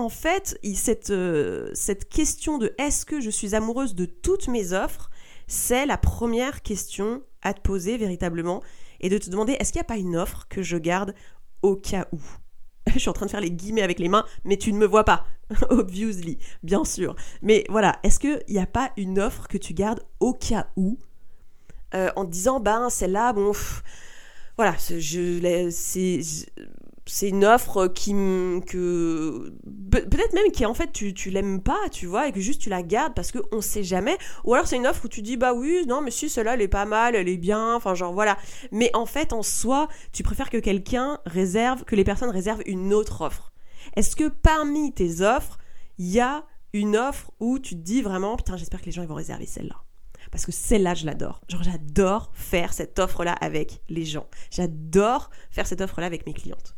en 0.00 0.08
fait, 0.08 0.58
cette, 0.74 1.10
euh, 1.10 1.70
cette 1.74 2.08
question 2.08 2.56
de 2.56 2.74
est-ce 2.78 3.04
que 3.04 3.20
je 3.20 3.28
suis 3.28 3.54
amoureuse 3.54 3.94
de 3.94 4.06
toutes 4.06 4.48
mes 4.48 4.72
offres, 4.72 5.10
c'est 5.46 5.84
la 5.84 5.98
première 5.98 6.62
question 6.62 7.22
à 7.42 7.52
te 7.52 7.60
poser 7.60 7.98
véritablement 7.98 8.62
et 9.00 9.10
de 9.10 9.18
te 9.18 9.28
demander 9.28 9.52
est-ce 9.52 9.72
qu'il 9.72 9.78
n'y 9.80 9.84
a 9.84 9.92
pas 9.92 9.98
une 9.98 10.16
offre 10.16 10.46
que 10.48 10.62
je 10.62 10.78
garde 10.78 11.14
au 11.62 11.76
cas 11.76 12.08
où? 12.12 12.20
Je 12.94 12.98
suis 12.98 13.10
en 13.10 13.12
train 13.12 13.26
de 13.26 13.30
faire 13.30 13.42
les 13.42 13.50
guillemets 13.50 13.82
avec 13.82 13.98
les 13.98 14.08
mains, 14.08 14.24
mais 14.44 14.56
tu 14.56 14.72
ne 14.72 14.78
me 14.78 14.86
vois 14.86 15.04
pas, 15.04 15.26
obviously, 15.68 16.38
bien 16.62 16.84
sûr. 16.84 17.14
Mais 17.42 17.64
voilà, 17.68 18.00
est-ce 18.02 18.18
qu'il 18.18 18.42
n'y 18.48 18.58
a 18.58 18.66
pas 18.66 18.90
une 18.96 19.18
offre 19.18 19.48
que 19.48 19.58
tu 19.58 19.74
gardes 19.74 20.02
au 20.18 20.32
cas 20.32 20.68
où, 20.76 20.98
euh, 21.94 22.10
en 22.16 22.24
te 22.24 22.30
disant, 22.30 22.58
ben 22.58 22.88
celle-là, 22.88 23.34
bon, 23.34 23.52
voilà, 24.56 24.74
je, 24.78 25.68
c'est, 25.70 26.20
c'est 27.10 27.28
une 27.28 27.44
offre 27.44 27.88
qui 27.88 28.12
que 28.66 29.52
peut-être 29.90 30.32
même 30.32 30.52
qui 30.52 30.64
en 30.64 30.74
fait 30.74 30.92
tu, 30.92 31.12
tu 31.12 31.30
l'aimes 31.30 31.60
pas 31.60 31.88
tu 31.90 32.06
vois 32.06 32.28
et 32.28 32.32
que 32.32 32.40
juste 32.40 32.62
tu 32.62 32.70
la 32.70 32.82
gardes 32.82 33.14
parce 33.14 33.32
que 33.32 33.38
on 33.50 33.60
sait 33.60 33.82
jamais 33.82 34.16
ou 34.44 34.54
alors 34.54 34.68
c'est 34.68 34.76
une 34.76 34.86
offre 34.86 35.04
où 35.04 35.08
tu 35.08 35.20
dis 35.20 35.36
bah 35.36 35.52
oui 35.52 35.84
non 35.88 36.02
mais 36.02 36.12
si 36.12 36.28
celle-là 36.28 36.54
elle 36.54 36.62
est 36.62 36.68
pas 36.68 36.84
mal 36.84 37.16
elle 37.16 37.28
est 37.28 37.36
bien 37.36 37.74
enfin 37.74 37.94
genre 37.94 38.12
voilà 38.12 38.38
mais 38.70 38.90
en 38.94 39.06
fait 39.06 39.32
en 39.32 39.42
soi 39.42 39.88
tu 40.12 40.22
préfères 40.22 40.50
que 40.50 40.58
quelqu'un 40.58 41.18
réserve 41.26 41.84
que 41.84 41.96
les 41.96 42.04
personnes 42.04 42.30
réservent 42.30 42.62
une 42.66 42.94
autre 42.94 43.22
offre 43.22 43.52
est-ce 43.96 44.14
que 44.14 44.28
parmi 44.28 44.92
tes 44.92 45.20
offres 45.20 45.58
il 45.98 46.08
y 46.08 46.20
a 46.20 46.44
une 46.72 46.96
offre 46.96 47.32
où 47.40 47.58
tu 47.58 47.74
te 47.74 47.80
dis 47.80 48.02
vraiment 48.02 48.36
putain 48.36 48.56
j'espère 48.56 48.80
que 48.80 48.86
les 48.86 48.92
gens 48.92 49.02
ils 49.02 49.08
vont 49.08 49.14
réserver 49.14 49.46
celle-là? 49.46 49.76
Parce 50.30 50.46
que 50.46 50.52
celle-là, 50.52 50.94
je 50.94 51.06
l'adore. 51.06 51.40
Genre, 51.48 51.64
j'adore 51.64 52.30
faire 52.34 52.72
cette 52.72 53.00
offre-là 53.00 53.32
avec 53.32 53.80
les 53.88 54.04
gens. 54.04 54.28
J'adore 54.52 55.30
faire 55.50 55.66
cette 55.66 55.80
offre-là 55.80 56.06
avec 56.06 56.24
mes 56.24 56.34
clientes. 56.34 56.76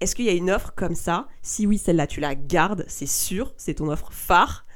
Est-ce 0.00 0.14
qu'il 0.14 0.24
y 0.24 0.30
a 0.30 0.32
une 0.32 0.50
offre 0.50 0.72
comme 0.74 0.94
ça? 0.94 1.28
Si 1.42 1.66
oui, 1.66 1.78
celle-là, 1.78 2.06
tu 2.06 2.20
la 2.20 2.34
gardes, 2.34 2.84
c'est 2.88 3.06
sûr, 3.06 3.54
c'est 3.56 3.74
ton 3.74 3.88
offre 3.88 4.12
phare. 4.12 4.66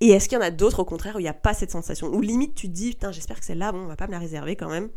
Et 0.00 0.10
est-ce 0.10 0.28
qu'il 0.28 0.38
y 0.38 0.40
en 0.40 0.44
a 0.44 0.50
d'autres 0.50 0.80
au 0.80 0.84
contraire 0.84 1.16
où 1.16 1.18
il 1.18 1.24
n'y 1.24 1.28
a 1.28 1.34
pas 1.34 1.54
cette 1.54 1.72
sensation? 1.72 2.08
Ou 2.08 2.20
limite 2.20 2.54
tu 2.54 2.68
dis, 2.68 2.90
putain, 2.90 3.10
j'espère 3.10 3.40
que 3.40 3.44
celle-là, 3.44 3.72
bon, 3.72 3.80
on 3.80 3.86
va 3.86 3.96
pas 3.96 4.06
me 4.06 4.12
la 4.12 4.20
réserver 4.20 4.54
quand 4.54 4.70
même. 4.70 4.90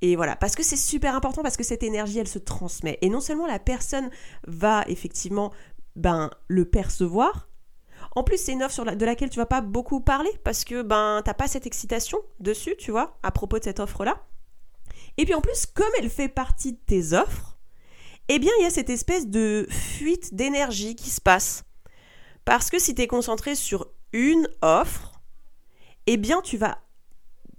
Et 0.00 0.16
voilà, 0.16 0.36
parce 0.36 0.54
que 0.54 0.62
c'est 0.62 0.76
super 0.76 1.14
important, 1.14 1.42
parce 1.42 1.56
que 1.56 1.64
cette 1.64 1.82
énergie, 1.82 2.18
elle 2.18 2.28
se 2.28 2.38
transmet. 2.38 2.98
Et 3.00 3.08
non 3.08 3.20
seulement 3.20 3.46
la 3.46 3.58
personne 3.58 4.10
va 4.46 4.84
effectivement 4.88 5.52
ben, 5.96 6.30
le 6.46 6.64
percevoir, 6.64 7.48
en 8.14 8.22
plus 8.22 8.38
c'est 8.38 8.52
une 8.52 8.62
offre 8.62 8.84
de 8.84 9.04
laquelle 9.04 9.30
tu 9.30 9.38
vas 9.38 9.46
pas 9.46 9.60
beaucoup 9.60 10.00
parler, 10.00 10.30
parce 10.44 10.64
que 10.64 10.82
ben 10.82 11.20
t'as 11.24 11.34
pas 11.34 11.48
cette 11.48 11.66
excitation 11.66 12.18
dessus, 12.38 12.76
tu 12.78 12.92
vois, 12.92 13.18
à 13.24 13.32
propos 13.32 13.58
de 13.58 13.64
cette 13.64 13.80
offre-là. 13.80 14.24
Et 15.16 15.24
puis 15.24 15.34
en 15.34 15.40
plus, 15.40 15.66
comme 15.66 15.90
elle 15.98 16.10
fait 16.10 16.28
partie 16.28 16.72
de 16.72 16.78
tes 16.78 17.12
offres, 17.12 17.57
eh 18.28 18.38
bien 18.38 18.52
il 18.58 18.62
y 18.62 18.66
a 18.66 18.70
cette 18.70 18.90
espèce 18.90 19.26
de 19.26 19.66
fuite 19.70 20.34
d'énergie 20.34 20.96
qui 20.96 21.10
se 21.10 21.20
passe. 21.20 21.64
Parce 22.44 22.70
que 22.70 22.78
si 22.78 22.94
tu 22.94 23.02
es 23.02 23.06
concentré 23.06 23.54
sur 23.54 23.88
une 24.12 24.48
offre, 24.62 25.20
eh 26.06 26.16
bien 26.16 26.40
tu 26.42 26.56
vas 26.56 26.78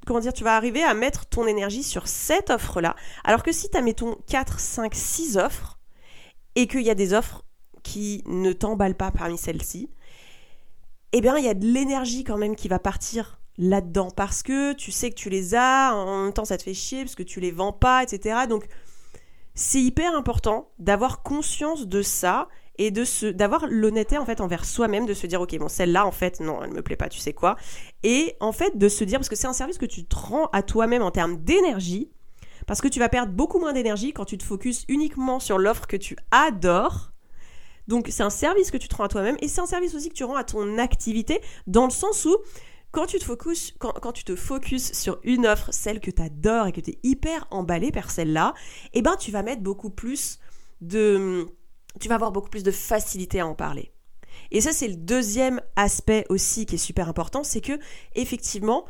comment 0.06 0.20
dire, 0.20 0.34
tu 0.34 0.44
vas 0.44 0.56
arriver 0.56 0.84
à 0.84 0.96
mettre 0.96 1.28
ton 1.28 1.46
énergie 1.46 1.84
sur 1.84 2.08
cette 2.08 2.50
offre-là. 2.50 2.96
Alors 3.24 3.44
que 3.44 3.52
si 3.52 3.70
tu 3.70 3.78
as, 3.78 3.82
mettons, 3.82 4.16
4, 4.28 4.60
5, 4.60 4.96
6 4.96 5.38
offres, 5.38 5.78
et 6.56 6.68
qu'il 6.68 6.82
y 6.82 6.90
a 6.90 6.96
des 6.96 7.14
offres 7.14 7.44
qui 7.84 8.24
ne 8.26 8.52
t'emballent 8.52 8.98
pas 8.98 9.12
parmi 9.12 9.38
celles-ci, 9.38 9.90
eh 11.12 11.22
bien, 11.22 11.38
il 11.38 11.46
y 11.46 11.50
a 11.50 11.54
de 11.54 11.66
l'énergie 11.66 12.24
quand 12.24 12.38
même 12.38 12.56
qui 12.56 12.68
va 12.68 12.80
partir 12.80 13.40
là-dedans. 13.58 14.10
Parce 14.10 14.42
que 14.42 14.74
tu 14.74 14.92
sais 14.92 15.10
que 15.10 15.16
tu 15.16 15.30
les 15.30 15.56
as, 15.56 15.94
en 15.94 16.24
même 16.24 16.34
temps, 16.34 16.46
ça 16.46 16.58
te 16.58 16.64
fait 16.64 16.74
chier, 16.74 17.04
parce 17.04 17.16
que 17.16 17.24
tu 17.24 17.40
les 17.40 17.52
vends 17.52 17.74
pas, 17.74 18.04
etc. 18.04 18.48
Donc, 18.48 18.66
c'est 19.60 19.82
hyper 19.82 20.16
important 20.16 20.72
d'avoir 20.80 21.22
conscience 21.22 21.86
de 21.86 22.02
ça 22.02 22.48
et 22.78 22.92
de 22.92 23.04
se 23.04 23.26
d'avoir 23.26 23.68
l'honnêteté 23.68 24.18
en 24.18 24.26
fait 24.26 24.40
envers 24.40 24.64
soi-même 24.64 25.06
de 25.06 25.14
se 25.14 25.28
dire 25.28 25.42
ok 25.42 25.58
bon 25.58 25.68
celle-là 25.68 26.06
en 26.06 26.12
fait 26.12 26.40
non 26.40 26.64
elle 26.64 26.72
me 26.72 26.82
plaît 26.82 26.96
pas 26.96 27.10
tu 27.10 27.20
sais 27.20 27.34
quoi. 27.34 27.58
Et 28.04 28.38
en 28.40 28.54
fait 28.54 28.78
de 28.78 28.88
se 28.88 29.04
dire 29.04 29.20
parce 29.20 29.28
que 29.28 29.36
c'est 29.36 29.48
un 29.48 29.54
service 29.54 29.78
que 29.78 29.86
tu 29.86 30.06
te 30.06 30.16
rends 30.16 30.46
à 30.54 30.64
toi-même 30.64 31.02
en 31.02 31.12
termes 31.12 31.36
d'énergie 31.44 32.10
parce 32.68 32.80
que 32.80 32.88
tu 32.88 33.00
vas 33.00 33.10
perdre 33.10 33.34
beaucoup 33.34 33.60
moins 33.60 33.74
d'énergie 33.74 34.14
quand 34.14 34.24
tu 34.24 34.38
te 34.38 34.46
focuses 34.46 34.86
uniquement 34.88 35.42
sur 35.42 35.58
l'offre 35.58 35.88
que 35.88 35.98
tu 35.98 36.16
adores. 36.32 37.12
Donc 37.90 38.08
c'est 38.12 38.24
un 38.24 38.30
service 38.30 38.72
que 38.72 38.78
tu 38.78 38.88
te 38.88 38.96
rends 38.96 39.04
à 39.04 39.10
toi-même 39.10 39.36
et 39.42 39.50
c'est 39.50 39.60
un 39.60 39.66
service 39.66 39.94
aussi 39.94 40.08
que 40.08 40.14
tu 40.14 40.24
rends 40.24 40.38
à 40.38 40.46
ton 40.46 40.78
activité 40.78 41.42
dans 41.68 41.84
le 41.84 41.92
sens 41.92 42.24
où 42.24 42.38
quand 42.92 43.06
tu 43.06 43.20
te 43.20 43.24
focuses, 43.24 43.74
quand, 43.80 44.12
tu 44.12 44.24
te 44.24 44.36
focuses 44.36 44.94
sur 44.94 45.20
une 45.24 45.46
offre, 45.46 45.72
celle 45.72 46.00
que 46.00 46.10
tu 46.10 46.22
adores 46.22 46.68
et 46.68 46.72
que 46.72 46.82
tu 46.82 46.92
es 46.92 47.00
hyper 47.04 47.48
emballé 47.52 47.92
par 47.92 48.10
celle-là, 48.10 48.54
eh 48.94 49.02
ben 49.02 49.16
tu 49.18 49.32
vas 49.32 49.44
mettre 49.44 49.62
beaucoup 49.62 49.92
plus 49.92 50.40
de 50.82 51.48
tu 52.00 52.08
vas 52.08 52.16
avoir 52.16 52.32
beaucoup 52.32 52.50
plus 52.50 52.64
de 52.64 52.72
facilité 52.72 53.40
à 53.40 53.48
en 53.48 53.56
parler. 53.56 53.92
Et 54.52 54.62
ça, 54.62 54.72
c'est 54.72 54.88
le 54.88 54.96
deuxième 54.96 55.62
aspect 55.76 56.26
aussi 56.30 56.66
qui 56.66 56.76
est 56.76 56.80
super 56.80 57.10
important, 57.10 57.44
c'est 57.44 57.62
que 57.62 57.80
effectivement, 58.16 58.86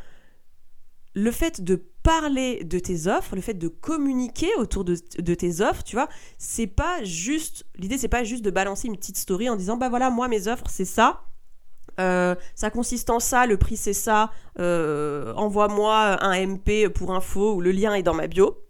le 1.13 1.31
fait 1.31 1.61
de 1.61 1.75
parler 2.03 2.63
de 2.63 2.79
tes 2.79 3.07
offres, 3.07 3.35
le 3.35 3.41
fait 3.41 3.55
de 3.55 3.67
communiquer 3.67 4.53
autour 4.57 4.85
de, 4.85 4.95
tes 4.95 5.61
offres, 5.61 5.83
tu 5.83 5.95
vois, 5.95 6.07
c'est 6.37 6.67
pas 6.67 7.03
juste, 7.03 7.65
l'idée 7.75 7.97
c'est 7.97 8.07
pas 8.07 8.23
juste 8.23 8.43
de 8.43 8.51
balancer 8.51 8.87
une 8.87 8.95
petite 8.95 9.17
story 9.17 9.49
en 9.49 9.55
disant 9.55 9.75
bah 9.75 9.89
voilà 9.89 10.09
moi 10.09 10.27
mes 10.27 10.47
offres 10.47 10.69
c'est 10.69 10.85
ça, 10.85 11.28
euh, 11.99 12.35
ça 12.55 12.69
consiste 12.69 13.09
en 13.09 13.19
ça, 13.19 13.45
le 13.45 13.57
prix 13.57 13.77
c'est 13.77 13.93
ça, 13.93 14.31
euh, 14.59 15.33
envoie-moi 15.35 16.23
un 16.23 16.47
MP 16.47 16.87
pour 16.87 17.13
info 17.13 17.55
ou 17.55 17.61
le 17.61 17.71
lien 17.71 17.93
est 17.93 18.03
dans 18.03 18.13
ma 18.13 18.27
bio. 18.27 18.65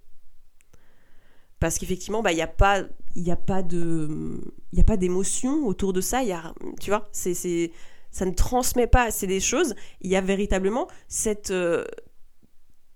Parce 1.60 1.78
qu'effectivement, 1.78 2.22
bah, 2.22 2.32
il 2.32 2.36
n'y 2.36 2.42
a 2.42 2.48
pas 2.48 2.84
n'y 3.16 3.32
a 3.32 3.36
pas 3.36 3.64
de 3.64 4.40
y 4.72 4.80
a 4.80 4.84
pas 4.84 4.98
d'émotion 4.98 5.66
autour 5.66 5.94
de 5.94 6.02
ça. 6.02 6.24
Y 6.24 6.32
a 6.32 6.54
tu 6.80 6.90
vois 6.90 7.10
c'est 7.12 7.34
c'est 7.34 7.72
ça 8.12 8.26
ne 8.26 8.32
transmet 8.32 8.88
pas 8.88 9.12
c'est 9.12 9.28
des 9.28 9.40
choses. 9.40 9.76
Il 10.02 10.10
y 10.10 10.16
a 10.16 10.22
véritablement 10.22 10.88
cette 11.08 11.52
euh, 11.52 11.86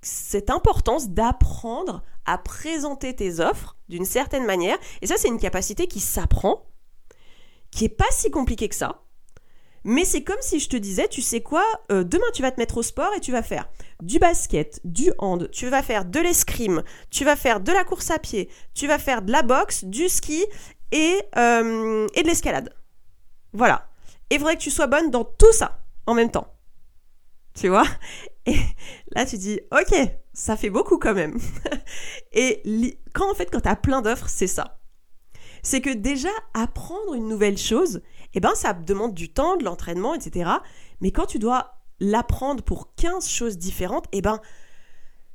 cette 0.01 0.49
importance 0.49 1.09
d'apprendre 1.09 2.03
à 2.25 2.37
présenter 2.37 3.15
tes 3.15 3.39
offres 3.39 3.77
d'une 3.89 4.05
certaine 4.05 4.45
manière. 4.45 4.77
Et 5.01 5.07
ça 5.07 5.15
c'est 5.17 5.27
une 5.27 5.39
capacité 5.39 5.87
qui 5.87 5.99
s'apprend 5.99 6.65
qui 7.71 7.85
est 7.85 7.89
pas 7.89 8.05
si 8.11 8.31
compliquée 8.31 8.69
que 8.69 8.75
ça 8.75 9.03
mais 9.83 10.05
c'est 10.05 10.23
comme 10.23 10.41
si 10.41 10.59
je 10.59 10.69
te 10.69 10.77
disais, 10.77 11.07
tu 11.07 11.21
sais 11.21 11.41
quoi, 11.41 11.63
euh, 11.91 12.03
demain 12.03 12.25
tu 12.33 12.41
vas 12.41 12.51
te 12.51 12.59
mettre 12.59 12.77
au 12.77 12.83
sport 12.83 13.11
et 13.15 13.19
tu 13.19 13.31
vas 13.31 13.43
faire 13.43 13.69
du 14.01 14.19
basket, 14.19 14.79
du 14.83 15.11
hand, 15.17 15.49
tu 15.51 15.67
vas 15.67 15.83
faire 15.83 16.05
de 16.05 16.19
l'escrime, 16.19 16.83
tu 17.09 17.25
vas 17.25 17.35
faire 17.35 17.59
de 17.59 17.71
la 17.71 17.83
course 17.83 18.11
à 18.11 18.19
pied, 18.19 18.49
tu 18.73 18.87
vas 18.87 18.99
faire 18.99 19.21
de 19.21 19.31
la 19.31 19.41
boxe, 19.41 19.83
du 19.83 20.09
ski 20.09 20.45
et, 20.91 21.17
euh, 21.37 22.07
et 22.13 22.23
de 22.23 22.27
l'escalade. 22.27 22.73
Voilà. 23.51 23.89
Et 24.29 24.37
faudrait 24.37 24.55
que 24.55 24.61
tu 24.61 24.71
sois 24.71 24.87
bonne 24.87 25.11
dans 25.11 25.25
tout 25.25 25.51
ça 25.51 25.79
en 26.05 26.13
même 26.13 26.31
temps. 26.31 26.47
Tu 27.53 27.67
vois? 27.67 27.85
Et 28.45 28.57
là 29.15 29.25
tu 29.25 29.37
dis, 29.37 29.61
ok, 29.71 29.95
ça 30.33 30.57
fait 30.57 30.69
beaucoup 30.69 30.97
quand 30.97 31.13
même. 31.13 31.37
et 32.33 32.61
quand 33.13 33.31
en 33.31 33.35
fait, 33.35 33.49
quand 33.49 33.61
tu 33.61 33.69
as 33.69 33.75
plein 33.77 34.01
d'offres, 34.01 34.27
c'est 34.27 34.47
ça. 34.47 34.79
C'est 35.61 35.79
que 35.79 35.91
déjà, 35.91 36.29
apprendre 36.53 37.13
une 37.13 37.29
nouvelle 37.29 37.57
chose, 37.57 38.01
eh 38.33 38.39
ben 38.39 38.55
ça 38.55 38.73
demande 38.73 39.13
du 39.13 39.29
temps, 39.29 39.57
de 39.57 39.63
l'entraînement, 39.63 40.13
etc. 40.13 40.49
Mais 41.01 41.11
quand 41.11 41.25
tu 41.25 41.39
dois 41.39 41.75
l'apprendre 41.99 42.63
pour 42.63 42.93
15 42.95 43.27
choses 43.27 43.57
différentes, 43.57 44.05
eh 44.11 44.21
ben 44.21 44.39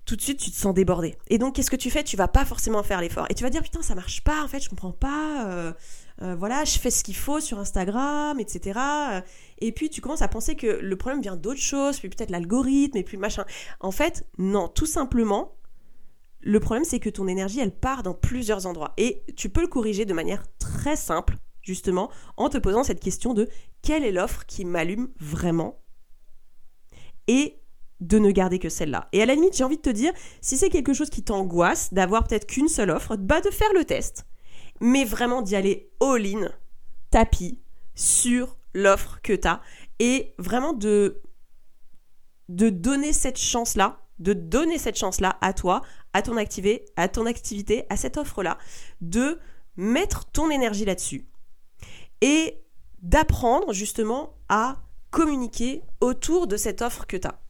tout 0.05 0.17
de 0.17 0.23
suite 0.23 0.40
tu 0.40 0.50
te 0.50 0.57
sens 0.57 0.73
débordé. 0.73 1.17
Et 1.28 1.37
donc 1.37 1.55
qu'est-ce 1.55 1.71
que 1.71 1.76
tu 1.76 1.90
fais? 1.90 2.02
Tu 2.02 2.17
vas 2.17 2.28
pas 2.28 2.47
forcément 2.47 2.83
faire 2.83 3.00
l'effort. 3.00 3.26
Et 3.28 3.35
tu 3.35 3.45
vas 3.45 3.50
dire 3.50 3.62
putain 3.62 3.83
ça 3.83 3.95
marche 3.95 4.25
pas, 4.25 4.43
en 4.43 4.49
fait 4.49 4.61
je 4.61 4.71
comprends 4.71 4.93
pas. 4.93 5.47
Euh, 5.47 5.73
euh, 6.23 6.35
voilà, 6.35 6.64
je 6.64 6.78
fais 6.78 6.90
ce 6.90 7.05
qu'il 7.05 7.14
faut 7.14 7.40
sur 7.40 7.59
Instagram, 7.59 8.40
etc. 8.40 8.81
Et 9.59 9.71
puis 9.71 9.90
tu 9.90 10.00
commences 10.00 10.23
à 10.23 10.28
penser 10.28 10.57
que 10.57 10.67
le 10.67 10.97
problème 10.97 11.21
vient 11.21 11.37
d'autre 11.37 11.61
chose, 11.61 11.99
puis 11.99 12.09
peut-être 12.09 12.31
l'algorithme, 12.31 12.97
et 12.97 13.05
puis 13.05 13.19
machin. 13.19 13.45
En 13.81 13.90
fait, 13.90 14.26
non, 14.38 14.69
tout 14.69 14.87
simplement, 14.87 15.57
le 16.40 16.59
problème 16.59 16.85
c'est 16.85 17.00
que 17.00 17.11
ton 17.11 17.28
énergie 17.28 17.61
elle 17.61 17.75
part 17.75 18.02
dans 18.02 18.14
plusieurs 18.14 18.67
endroits. 18.67 18.95
Et 18.97 19.23
tu 19.37 19.50
peux 19.50 19.61
le 19.61 19.69
corriger 19.69 20.07
de 20.07 20.14
manière 20.14 20.43
très 20.59 20.97
simple 20.97 21.37
justement, 21.68 22.10
en 22.38 22.48
te 22.48 22.56
posant 22.56 22.82
cette 22.82 23.00
question 23.00 23.34
de 23.34 23.48
quelle 23.82 24.04
est 24.04 24.12
l'offre 24.12 24.46
qui 24.46 24.64
m'allume 24.64 25.08
vraiment 25.20 25.82
et 27.26 27.60
de 28.00 28.18
ne 28.18 28.30
garder 28.30 28.58
que 28.58 28.70
celle-là. 28.70 29.08
Et 29.12 29.22
à 29.22 29.26
la 29.26 29.34
limite, 29.34 29.56
j'ai 29.56 29.64
envie 29.64 29.76
de 29.76 29.82
te 29.82 29.90
dire, 29.90 30.12
si 30.40 30.56
c'est 30.56 30.70
quelque 30.70 30.94
chose 30.94 31.10
qui 31.10 31.22
t'angoisse 31.22 31.92
d'avoir 31.92 32.25
peut-être 32.25 32.46
qu'une 32.46 32.68
seule 32.68 32.90
offre, 32.90 33.16
bah 33.16 33.40
de 33.40 33.50
faire 33.50 33.72
le 33.75 33.84
test. 33.84 34.25
Mais 34.80 35.04
vraiment 35.04 35.42
d'y 35.42 35.56
aller 35.56 35.90
all-in, 36.00 36.50
tapis, 37.10 37.60
sur 37.94 38.56
l'offre 38.72 39.20
que 39.22 39.34
tu 39.34 39.46
as. 39.46 39.60
Et 39.98 40.34
vraiment 40.38 40.72
de, 40.72 41.20
de 42.48 42.70
donner 42.70 43.12
cette 43.12 43.38
chance-là, 43.38 44.00
de 44.20 44.32
donner 44.32 44.78
cette 44.78 44.96
chance-là 44.96 45.37
à 45.40 45.52
toi, 45.52 45.82
à 46.12 46.22
ton 46.22 46.37
à 46.96 47.08
ton 47.08 47.26
activité, 47.26 47.84
à 47.90 47.96
cette 47.96 48.16
offre-là, 48.16 48.56
de 49.00 49.38
mettre 49.76 50.25
ton 50.30 50.50
énergie 50.50 50.84
là-dessus 50.84 51.26
et 52.20 52.60
d'apprendre 53.02 53.72
justement 53.72 54.34
à 54.48 54.76
communiquer 55.10 55.82
autour 56.00 56.46
de 56.46 56.56
cette 56.56 56.82
offre 56.82 57.06
que 57.06 57.16
tu 57.16 57.26
as. 57.26 57.40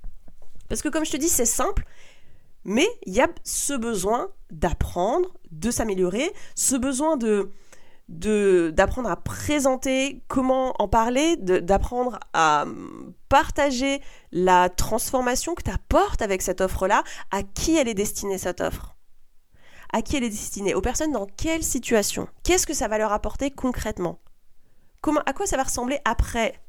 Parce 0.69 0.83
que 0.83 0.89
comme 0.89 1.05
je 1.05 1.13
te 1.13 1.17
dis, 1.17 1.29
c'est 1.29 1.47
simple, 1.47 1.85
mais 2.65 2.87
il 3.07 3.15
y 3.15 3.21
a 3.21 3.29
ce 3.45 3.73
besoin 3.73 4.31
d'apprendre, 4.51 5.35
de 5.51 5.71
s'améliorer, 5.71 6.33
ce 6.55 6.77
besoin 6.77 7.17
de 7.17 7.51
d'apprendre 8.09 9.11
à 9.11 9.17
présenter, 9.17 10.23
comment 10.29 10.75
en 10.79 10.89
parler, 10.89 11.37
d'apprendre 11.37 12.19
à 12.33 12.65
partager 13.29 14.01
la 14.33 14.71
transformation 14.71 15.55
que 15.55 15.63
tu 15.63 15.71
apportes 15.71 16.23
avec 16.23 16.41
cette 16.41 16.63
offre-là, 16.63 17.05
à 17.31 17.43
qui 17.43 17.77
elle 17.77 17.87
est 17.87 17.93
destinée 17.93 18.39
cette 18.39 18.63
offre. 18.63 18.97
À 19.93 20.01
qui 20.01 20.17
elle 20.17 20.25
est 20.25 20.31
destinée? 20.31 20.75
Aux 20.75 20.81
personnes 20.81 21.13
dans 21.13 21.27
quelle 21.27 21.63
situation? 21.63 22.29
Qu'est-ce 22.45 22.67
que 22.67 22.73
ça 22.73 22.89
va 22.89 22.97
leur 22.97 23.13
apporter 23.13 23.51
concrètement? 23.51 24.21
Comment, 25.01 25.21
à 25.27 25.33
quoi 25.33 25.47
ça 25.47 25.57
va 25.57 25.65
ressembler 25.65 25.99
après, 26.05 26.61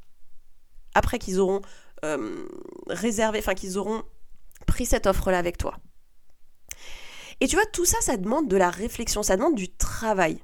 qu'ils 1.20 1.40
auront 1.40 1.62
euh, 2.06 2.48
réservé, 2.88 3.40
enfin 3.40 3.54
qu'ils 3.54 3.78
auront 3.78 4.04
pris 4.68 4.86
cette 4.86 5.08
offre-là 5.08 5.38
avec 5.38 5.58
toi? 5.58 5.78
Et 7.42 7.48
tu 7.48 7.56
vois, 7.56 7.66
tout 7.68 7.86
ça, 7.86 8.00
ça 8.02 8.18
demande 8.18 8.48
de 8.48 8.58
la 8.58 8.70
réflexion, 8.70 9.24
ça 9.24 9.38
demande 9.38 9.56
du 9.56 9.70
travail. 9.70 10.44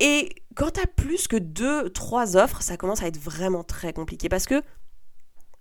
Et 0.00 0.34
quand 0.56 0.72
tu 0.72 0.80
as 0.80 0.86
plus 0.86 1.28
que 1.28 1.36
deux, 1.36 1.88
trois 1.90 2.36
offres, 2.36 2.62
ça 2.62 2.76
commence 2.76 3.02
à 3.02 3.06
être 3.06 3.18
vraiment 3.18 3.62
très 3.62 3.92
compliqué 3.92 4.28
parce 4.28 4.46
que 4.46 4.62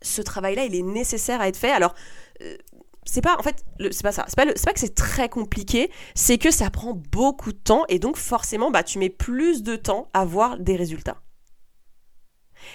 ce 0.01 0.21
travail-là, 0.21 0.65
il 0.65 0.75
est 0.75 0.81
nécessaire 0.81 1.41
à 1.41 1.47
être 1.47 1.57
fait. 1.57 1.71
Alors, 1.71 1.93
euh, 2.41 2.57
c'est 3.05 3.21
pas 3.21 3.35
en 3.37 3.43
fait 3.43 3.63
c'est 3.79 4.03
pas 4.03 4.11
ça 4.11 4.25
c'est 4.27 4.35
pas, 4.35 4.45
que 4.45 4.79
c'est 4.79 4.95
très 4.95 5.27
compliqué 5.27 5.89
c'est 6.13 6.37
que 6.37 6.51
ça 6.51 6.69
prend 6.69 6.93
beaucoup 6.93 7.51
de 7.51 7.57
temps 7.57 7.83
et 7.89 7.99
donc 7.99 8.17
forcément 8.17 8.69
bah 8.69 8.83
tu 8.83 8.99
mets 8.99 9.09
plus 9.09 9.63
de 9.63 9.75
temps 9.75 10.09
à 10.13 10.23
voir 10.25 10.59
des 10.59 10.75
résultats 10.75 11.21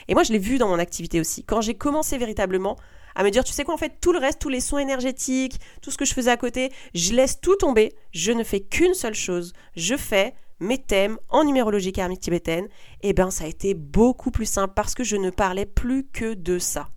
Et 0.08 0.14
moi, 0.14 0.22
je 0.22 0.32
l'ai 0.32 0.38
vu 0.38 0.58
dans 0.58 0.68
mon 0.68 0.78
activité 0.78 1.20
aussi. 1.20 1.44
Quand 1.44 1.60
j'ai 1.60 1.74
commencé 1.74 2.18
véritablement 2.18 2.76
à 3.14 3.24
me 3.24 3.30
dire, 3.30 3.44
tu 3.44 3.52
sais 3.52 3.64
quoi, 3.64 3.74
en 3.74 3.78
fait, 3.78 4.00
tout 4.00 4.12
le 4.12 4.18
reste, 4.18 4.40
tous 4.40 4.48
les 4.48 4.60
soins 4.60 4.80
énergétiques, 4.80 5.58
tout 5.80 5.90
ce 5.90 5.96
que 5.96 6.04
je 6.04 6.14
faisais 6.14 6.30
à 6.30 6.36
côté, 6.36 6.70
je 6.94 7.14
laisse 7.14 7.40
tout 7.40 7.56
tomber. 7.56 7.94
Je 8.12 8.32
ne 8.32 8.44
fais 8.44 8.60
qu'une 8.60 8.94
seule 8.94 9.14
chose. 9.14 9.52
Je 9.74 9.96
fais 9.96 10.34
mes 10.60 10.78
thèmes 10.78 11.18
en 11.28 11.44
numérologie 11.44 11.92
karmique 11.92 12.20
tibétaine. 12.20 12.68
Et 13.02 13.12
ben, 13.12 13.30
ça 13.30 13.44
a 13.44 13.48
été 13.48 13.74
beaucoup 13.74 14.30
plus 14.30 14.46
simple 14.46 14.74
parce 14.74 14.94
que 14.94 15.04
je 15.04 15.16
ne 15.16 15.30
parlais 15.30 15.66
plus 15.66 16.06
que 16.06 16.34
de 16.34 16.58
ça. 16.58 16.88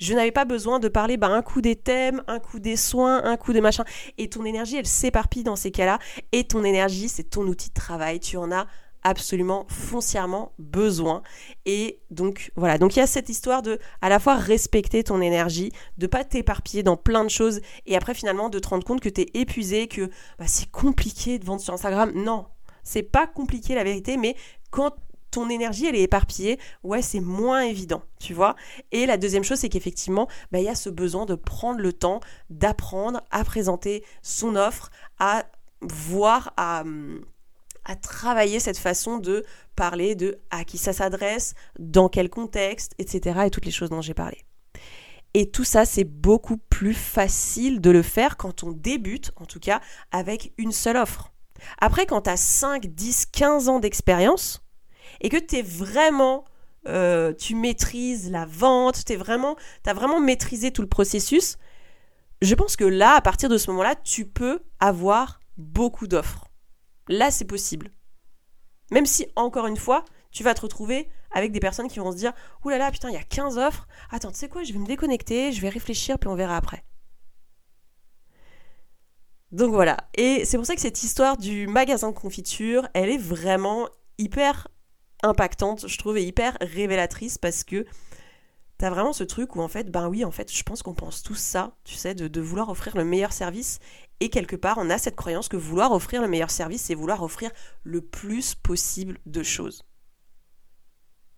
Je 0.00 0.14
n'avais 0.14 0.32
pas 0.32 0.46
besoin 0.46 0.78
de 0.78 0.88
parler 0.88 1.18
bah, 1.18 1.28
un 1.28 1.42
coup 1.42 1.60
des 1.60 1.76
thèmes, 1.76 2.22
un 2.26 2.38
coup 2.38 2.58
des 2.58 2.76
soins, 2.76 3.22
un 3.22 3.36
coup 3.36 3.52
des 3.52 3.60
machins. 3.60 3.84
Et 4.16 4.30
ton 4.30 4.44
énergie, 4.46 4.76
elle 4.76 4.86
s'éparpille 4.86 5.44
dans 5.44 5.56
ces 5.56 5.70
cas-là. 5.70 5.98
Et 6.32 6.44
ton 6.44 6.64
énergie, 6.64 7.08
c'est 7.08 7.24
ton 7.24 7.42
outil 7.46 7.68
de 7.68 7.74
travail. 7.74 8.18
Tu 8.18 8.38
en 8.38 8.50
as 8.50 8.66
absolument 9.02 9.66
foncièrement 9.68 10.52
besoin. 10.58 11.22
Et 11.66 12.00
donc 12.10 12.50
voilà, 12.56 12.78
donc 12.78 12.96
il 12.96 12.98
y 12.98 13.02
a 13.02 13.06
cette 13.06 13.28
histoire 13.28 13.62
de 13.62 13.78
à 14.00 14.08
la 14.08 14.18
fois 14.18 14.36
respecter 14.36 15.04
ton 15.04 15.20
énergie, 15.20 15.72
de 15.98 16.06
pas 16.06 16.24
t'éparpiller 16.24 16.82
dans 16.82 16.96
plein 16.96 17.24
de 17.24 17.30
choses 17.30 17.60
et 17.86 17.96
après 17.96 18.14
finalement 18.14 18.48
de 18.48 18.58
te 18.58 18.68
rendre 18.68 18.84
compte 18.84 19.00
que 19.00 19.08
tu 19.08 19.22
es 19.22 19.30
épuisé, 19.34 19.88
que 19.88 20.10
bah, 20.38 20.46
c'est 20.46 20.70
compliqué 20.70 21.38
de 21.38 21.44
vendre 21.44 21.60
sur 21.60 21.74
Instagram. 21.74 22.12
Non, 22.14 22.46
c'est 22.82 23.02
pas 23.02 23.26
compliqué 23.26 23.74
la 23.74 23.84
vérité, 23.84 24.16
mais 24.16 24.36
quand 24.70 24.94
ton 25.30 25.48
énergie 25.48 25.86
elle 25.86 25.96
est 25.96 26.02
éparpillée, 26.02 26.58
ouais, 26.82 27.02
c'est 27.02 27.20
moins 27.20 27.62
évident, 27.62 28.02
tu 28.18 28.34
vois. 28.34 28.56
Et 28.92 29.06
la 29.06 29.16
deuxième 29.16 29.44
chose, 29.44 29.58
c'est 29.58 29.68
qu'effectivement, 29.68 30.28
bah, 30.52 30.58
il 30.58 30.64
y 30.64 30.68
a 30.68 30.74
ce 30.74 30.90
besoin 30.90 31.26
de 31.26 31.34
prendre 31.34 31.80
le 31.80 31.92
temps 31.92 32.20
d'apprendre 32.50 33.22
à 33.30 33.44
présenter 33.44 34.04
son 34.22 34.56
offre, 34.56 34.90
à 35.18 35.44
voir, 35.82 36.52
à, 36.56 36.84
à 37.84 37.96
travailler 37.96 38.60
cette 38.60 38.78
façon 38.78 39.18
de 39.18 39.44
parler 39.76 40.14
de 40.14 40.38
à 40.50 40.64
qui 40.64 40.78
ça 40.78 40.92
s'adresse, 40.92 41.54
dans 41.78 42.08
quel 42.08 42.28
contexte, 42.28 42.94
etc. 42.98 43.40
et 43.46 43.50
toutes 43.50 43.64
les 43.64 43.70
choses 43.70 43.90
dont 43.90 44.02
j'ai 44.02 44.14
parlé. 44.14 44.44
Et 45.32 45.50
tout 45.50 45.64
ça, 45.64 45.84
c'est 45.84 46.04
beaucoup 46.04 46.56
plus 46.56 46.94
facile 46.94 47.80
de 47.80 47.90
le 47.90 48.02
faire 48.02 48.36
quand 48.36 48.64
on 48.64 48.72
débute, 48.72 49.30
en 49.36 49.44
tout 49.44 49.60
cas, 49.60 49.80
avec 50.10 50.52
une 50.58 50.72
seule 50.72 50.96
offre. 50.96 51.32
Après, 51.78 52.06
quand 52.06 52.22
tu 52.22 52.30
as 52.30 52.36
5, 52.36 52.86
10, 52.86 53.26
15 53.26 53.68
ans 53.68 53.78
d'expérience, 53.78 54.64
et 55.20 55.28
que 55.28 55.36
tu 55.36 55.56
es 55.56 55.62
vraiment, 55.62 56.44
euh, 56.88 57.32
tu 57.32 57.54
maîtrises 57.54 58.30
la 58.30 58.46
vente, 58.46 59.04
tu 59.04 59.14
vraiment, 59.16 59.56
as 59.86 59.94
vraiment 59.94 60.20
maîtrisé 60.20 60.70
tout 60.70 60.82
le 60.82 60.88
processus, 60.88 61.56
je 62.42 62.54
pense 62.54 62.76
que 62.76 62.84
là, 62.84 63.14
à 63.14 63.20
partir 63.20 63.48
de 63.48 63.58
ce 63.58 63.70
moment-là, 63.70 63.94
tu 63.96 64.26
peux 64.26 64.60
avoir 64.78 65.40
beaucoup 65.56 66.06
d'offres. 66.06 66.48
Là, 67.08 67.30
c'est 67.30 67.44
possible. 67.44 67.90
Même 68.90 69.06
si, 69.06 69.26
encore 69.36 69.66
une 69.66 69.76
fois, 69.76 70.04
tu 70.30 70.42
vas 70.42 70.54
te 70.54 70.62
retrouver 70.62 71.08
avec 71.32 71.52
des 71.52 71.60
personnes 71.60 71.88
qui 71.88 71.98
vont 71.98 72.12
se 72.12 72.16
dire 72.16 72.32
Ouh 72.64 72.70
là 72.70 72.78
là, 72.78 72.90
putain, 72.90 73.08
il 73.08 73.14
y 73.14 73.18
a 73.18 73.22
15 73.22 73.58
offres. 73.58 73.86
Attends, 74.10 74.30
tu 74.30 74.38
sais 74.38 74.48
quoi, 74.48 74.62
je 74.62 74.72
vais 74.72 74.78
me 74.78 74.86
déconnecter, 74.86 75.52
je 75.52 75.60
vais 75.60 75.68
réfléchir, 75.68 76.18
puis 76.18 76.28
on 76.28 76.34
verra 76.34 76.56
après. 76.56 76.84
Donc 79.52 79.72
voilà. 79.72 79.96
Et 80.14 80.44
c'est 80.44 80.56
pour 80.56 80.66
ça 80.66 80.74
que 80.74 80.80
cette 80.80 81.02
histoire 81.02 81.36
du 81.36 81.66
magasin 81.66 82.10
de 82.10 82.16
confiture, 82.16 82.88
elle 82.94 83.10
est 83.10 83.18
vraiment 83.18 83.88
hyper 84.18 84.68
impactante, 85.22 85.86
je 85.88 85.98
trouve, 85.98 86.18
et 86.18 86.24
hyper 86.24 86.56
révélatrice 86.60 87.38
parce 87.38 87.64
que 87.64 87.86
t'as 88.78 88.90
vraiment 88.90 89.12
ce 89.12 89.24
truc 89.24 89.56
où 89.56 89.60
en 89.60 89.68
fait, 89.68 89.90
ben 89.90 90.08
oui, 90.08 90.24
en 90.24 90.30
fait, 90.30 90.52
je 90.52 90.62
pense 90.62 90.82
qu'on 90.82 90.94
pense 90.94 91.22
tous 91.22 91.38
ça, 91.38 91.76
tu 91.84 91.94
sais, 91.94 92.14
de, 92.14 92.28
de, 92.28 92.40
vouloir 92.40 92.70
offrir 92.70 92.96
le 92.96 93.04
meilleur 93.04 93.32
service. 93.32 93.78
Et 94.20 94.30
quelque 94.30 94.56
part, 94.56 94.78
on 94.78 94.90
a 94.90 94.98
cette 94.98 95.16
croyance 95.16 95.48
que 95.48 95.56
vouloir 95.56 95.92
offrir 95.92 96.22
le 96.22 96.28
meilleur 96.28 96.50
service, 96.50 96.82
c'est 96.82 96.94
vouloir 96.94 97.22
offrir 97.22 97.50
le 97.84 98.00
plus 98.00 98.54
possible 98.54 99.18
de 99.26 99.42
choses. 99.42 99.84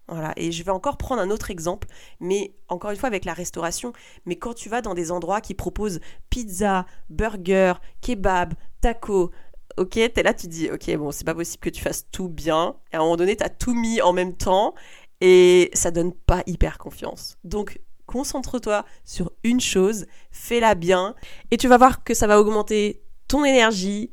Voilà, 0.08 0.32
et 0.36 0.52
je 0.52 0.62
vais 0.62 0.70
encore 0.70 0.98
prendre 0.98 1.22
un 1.22 1.30
autre 1.30 1.50
exemple, 1.50 1.88
mais 2.20 2.54
encore 2.68 2.90
une 2.90 2.96
fois 2.96 3.06
avec 3.06 3.24
la 3.24 3.32
restauration, 3.32 3.92
mais 4.26 4.36
quand 4.36 4.52
tu 4.52 4.68
vas 4.68 4.82
dans 4.82 4.94
des 4.94 5.10
endroits 5.10 5.40
qui 5.40 5.54
proposent 5.54 6.00
pizza, 6.28 6.86
burger, 7.08 7.74
kebab, 8.00 8.54
taco, 8.80 9.30
ok, 9.76 9.90
t'es 10.12 10.22
là, 10.22 10.34
tu 10.34 10.46
dis, 10.48 10.70
ok, 10.70 10.96
bon, 10.96 11.10
c'est 11.10 11.24
pas 11.24 11.34
possible 11.34 11.60
que 11.60 11.70
tu 11.70 11.82
fasses 11.82 12.06
tout 12.10 12.28
bien. 12.28 12.76
Et 12.92 12.96
à 12.96 12.98
un 12.98 13.02
moment 13.02 13.16
donné, 13.16 13.36
t'as 13.36 13.48
tout 13.48 13.74
mis 13.74 14.00
en 14.00 14.12
même 14.12 14.36
temps 14.36 14.74
et 15.20 15.70
ça 15.72 15.90
donne 15.90 16.12
pas 16.12 16.42
hyper 16.46 16.78
confiance. 16.78 17.36
Donc, 17.44 17.80
concentre-toi 18.06 18.84
sur 19.04 19.32
une 19.44 19.60
chose, 19.60 20.06
fais-la 20.30 20.74
bien 20.74 21.14
et 21.50 21.56
tu 21.56 21.68
vas 21.68 21.78
voir 21.78 22.04
que 22.04 22.14
ça 22.14 22.26
va 22.26 22.40
augmenter 22.40 23.02
ton 23.28 23.44
énergie, 23.44 24.10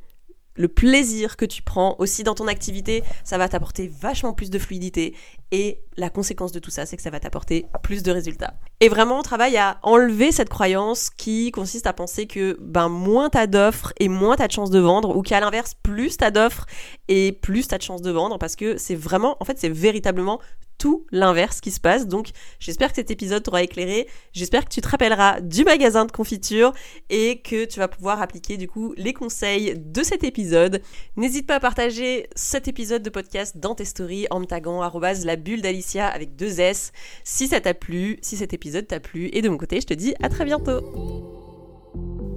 le 0.59 0.67
plaisir 0.67 1.37
que 1.37 1.45
tu 1.45 1.61
prends 1.61 1.95
aussi 1.99 2.23
dans 2.23 2.35
ton 2.35 2.47
activité, 2.47 3.01
ça 3.23 3.37
va 3.37 3.47
t'apporter 3.47 3.87
vachement 3.87 4.33
plus 4.33 4.49
de 4.49 4.59
fluidité 4.59 5.15
et 5.51 5.79
la 5.95 6.09
conséquence 6.09 6.51
de 6.51 6.59
tout 6.59 6.69
ça, 6.69 6.85
c'est 6.85 6.97
que 6.97 7.01
ça 7.01 7.09
va 7.09 7.21
t'apporter 7.21 7.65
plus 7.81 8.03
de 8.03 8.11
résultats. 8.11 8.53
Et 8.81 8.89
vraiment, 8.89 9.19
on 9.19 9.21
travaille 9.23 9.55
à 9.55 9.79
enlever 9.83 10.33
cette 10.33 10.49
croyance 10.49 11.09
qui 11.09 11.51
consiste 11.51 11.87
à 11.87 11.93
penser 11.93 12.27
que 12.27 12.57
ben 12.59 12.89
moins 12.89 13.29
t'as 13.29 13.47
d'offres 13.47 13.93
et 14.01 14.09
moins 14.09 14.35
t'as 14.35 14.47
de 14.47 14.51
chances 14.51 14.69
de 14.69 14.79
vendre, 14.79 15.15
ou 15.15 15.21
qu'à 15.21 15.39
l'inverse, 15.39 15.75
plus 15.81 16.17
t'as 16.17 16.29
d'offres 16.29 16.65
et 17.07 17.31
plus 17.31 17.65
t'as 17.69 17.77
de 17.77 17.83
chances 17.83 18.01
de 18.01 18.11
vendre, 18.11 18.37
parce 18.37 18.57
que 18.57 18.77
c'est 18.77 18.95
vraiment, 18.95 19.37
en 19.39 19.45
fait, 19.45 19.57
c'est 19.57 19.69
véritablement 19.69 20.41
tout 20.79 21.05
l'inverse 21.11 21.61
qui 21.61 21.69
se 21.69 21.79
passe. 21.79 22.07
Donc 22.07 22.29
j'espère 22.59 22.89
que 22.89 22.95
cet 22.95 23.11
épisode 23.11 23.43
t'aura 23.43 23.61
éclairé. 23.61 24.07
J'espère 24.33 24.65
que 24.65 24.69
tu 24.69 24.81
te 24.81 24.89
rappelleras 24.89 25.41
du 25.41 25.63
magasin 25.63 26.05
de 26.05 26.11
confiture 26.11 26.73
et 27.11 27.41
que 27.41 27.65
tu 27.65 27.77
vas 27.77 27.87
pouvoir 27.87 28.21
appliquer 28.21 28.57
du 28.57 28.67
coup 28.67 28.95
les 28.97 29.13
conseils 29.13 29.75
de 29.77 30.01
cet 30.01 30.23
épisode. 30.23 30.81
N'hésite 31.15 31.45
pas 31.45 31.55
à 31.55 31.59
partager 31.59 32.27
cet 32.35 32.67
épisode 32.67 33.03
de 33.03 33.09
podcast 33.11 33.57
dans 33.57 33.75
tes 33.75 33.85
stories 33.85 34.25
en 34.31 34.39
me 34.39 34.45
taguant 34.45 34.81
la 35.25 35.35
bulle 35.35 35.61
d'Alicia 35.61 36.07
avec 36.07 36.35
deux 36.35 36.59
S 36.59 36.91
si 37.23 37.47
ça 37.47 37.59
t'a 37.59 37.73
plu, 37.73 38.17
si 38.21 38.37
cet 38.37 38.53
épisode 38.53 38.87
t'a 38.87 38.99
plu. 38.99 39.29
Et 39.33 39.41
de 39.41 39.49
mon 39.49 39.57
côté, 39.57 39.81
je 39.81 39.87
te 39.87 39.93
dis 39.93 40.13
à 40.21 40.29
très 40.29 40.45
bientôt. 40.45 41.38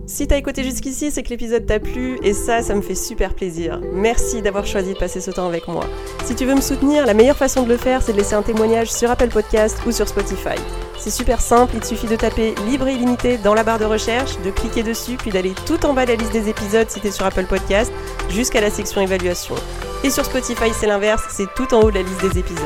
Si 0.05 0.27
t'as 0.27 0.37
écouté 0.37 0.65
jusqu'ici, 0.65 1.12
c'est 1.12 1.23
que 1.23 1.29
l'épisode 1.29 1.65
t'a 1.65 1.79
plu 1.79 2.19
et 2.25 2.33
ça, 2.33 2.61
ça 2.61 2.75
me 2.75 2.83
fait 2.83 2.97
super 2.97 3.35
plaisir. 3.35 3.81
Merci 3.93 4.43
d'avoir 4.43 4.67
choisi 4.67 4.95
de 4.95 4.99
passer 4.99 5.21
ce 5.21 5.31
temps 5.31 5.47
avec 5.47 5.69
moi. 5.69 5.87
Si 6.25 6.35
tu 6.35 6.45
veux 6.45 6.57
me 6.57 6.61
soutenir, 6.61 7.07
la 7.07 7.15
meilleure 7.15 7.37
façon 7.37 7.62
de 7.62 7.69
le 7.69 7.77
faire, 7.77 8.03
c'est 8.03 8.12
de 8.12 8.19
laisser 8.19 8.35
un 8.35 8.43
témoignage 8.43 8.91
sur 8.91 9.11
Apple 9.11 9.29
Podcast 9.29 9.79
ou 9.87 9.93
sur 9.93 10.09
Spotify. 10.09 10.61
C'est 10.99 11.11
super 11.11 11.41
simple, 11.41 11.75
il 11.75 11.81
te 11.81 11.87
suffit 11.87 12.09
de 12.09 12.17
taper 12.17 12.55
libre 12.69 12.88
et 12.88 12.95
illimité 12.95 13.38
dans 13.38 13.55
la 13.55 13.62
barre 13.62 13.79
de 13.79 13.85
recherche, 13.85 14.41
de 14.45 14.51
cliquer 14.51 14.83
dessus, 14.83 15.17
puis 15.17 15.31
d'aller 15.31 15.55
tout 15.67 15.87
en 15.87 15.95
bas 15.95 16.05
de 16.05 16.11
la 16.11 16.17
liste 16.17 16.33
des 16.33 16.49
épisodes 16.49 16.91
si 16.91 17.01
t'es 17.01 17.12
sur 17.12 17.25
Apple 17.25 17.47
Podcast, 17.47 17.93
jusqu'à 18.29 18.61
la 18.61 18.71
section 18.71 19.01
évaluation. 19.01 19.55
Et 20.03 20.11
sur 20.11 20.25
Spotify, 20.25 20.73
c'est 20.79 20.88
l'inverse, 20.88 21.23
c'est 21.31 21.53
tout 21.55 21.73
en 21.75 21.81
haut 21.81 21.91
de 21.91 21.99
la 21.99 22.03
liste 22.03 22.21
des 22.23 22.41
épisodes. 22.41 22.61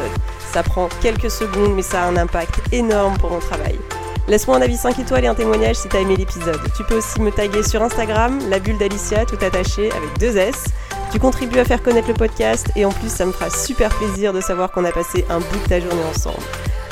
Ça 0.53 0.62
prend 0.62 0.88
quelques 1.03 1.31
secondes, 1.31 1.75
mais 1.75 1.83
ça 1.83 2.03
a 2.03 2.07
un 2.07 2.16
impact 2.16 2.61
énorme 2.72 3.18
pour 3.18 3.31
mon 3.31 3.40
travail. 3.40 3.79
Laisse-moi 4.29 4.57
un 4.57 4.62
avis 4.62 4.77
5 4.77 4.99
étoiles 4.99 5.25
et 5.25 5.29
un 5.29 5.35
témoignage 5.35 5.77
si 5.77 5.89
t'as 5.89 6.01
aimé 6.01 6.17
l'épisode. 6.17 6.61
Tu 6.77 6.83
peux 6.83 6.97
aussi 6.97 7.21
me 7.21 7.31
taguer 7.31 7.62
sur 7.62 7.83
Instagram, 7.83 8.41
la 8.51 8.59
bulle 8.59 8.77
d'Alicia, 8.77 9.25
tout 9.25 9.39
attaché 9.41 9.91
avec 9.93 10.19
deux 10.19 10.37
S. 10.37 10.65
Tu 11.12 11.21
contribues 11.21 11.61
à 11.61 11.65
faire 11.65 11.81
connaître 11.81 12.09
le 12.09 12.15
podcast 12.15 12.67
et 12.75 12.85
en 12.85 12.91
plus 12.91 13.09
ça 13.09 13.25
me 13.25 13.31
fera 13.31 13.51
super 13.51 13.89
plaisir 13.91 14.33
de 14.33 14.41
savoir 14.41 14.73
qu'on 14.73 14.85
a 14.85 14.91
passé 14.91 15.25
un 15.31 15.39
bout 15.39 15.59
de 15.62 15.69
ta 15.69 15.79
journée 15.79 16.03
ensemble. 16.11 16.43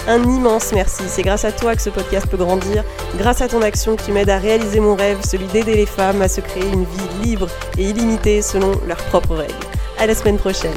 Un 0.07 0.23
immense 0.23 0.73
merci, 0.73 1.03
c'est 1.09 1.23
grâce 1.23 1.45
à 1.45 1.51
toi 1.51 1.75
que 1.75 1.83
ce 1.83 1.91
podcast 1.91 2.27
peut 2.29 2.37
grandir, 2.37 2.85
grâce 3.17 3.41
à 3.41 3.49
ton 3.49 3.63
action 3.63 3.97
que 3.97 4.03
tu 4.03 4.13
m'aides 4.13 4.31
à 4.31 4.39
réaliser 4.39 4.79
mon 4.79 4.95
rêve, 4.95 5.19
celui 5.25 5.47
d'aider 5.47 5.75
les 5.75 5.87
femmes 5.87 6.23
à 6.23 6.29
se 6.29 6.41
créer 6.41 6.67
une 6.67 6.85
vie 6.85 7.25
libre 7.25 7.49
et 7.79 7.85
illimitée 7.85 8.43
selon 8.43 8.73
leurs 8.87 9.03
propres 9.05 9.35
règles. 9.35 9.55
À 9.99 10.07
la 10.07 10.15
semaine 10.15 10.37
prochaine. 10.37 10.73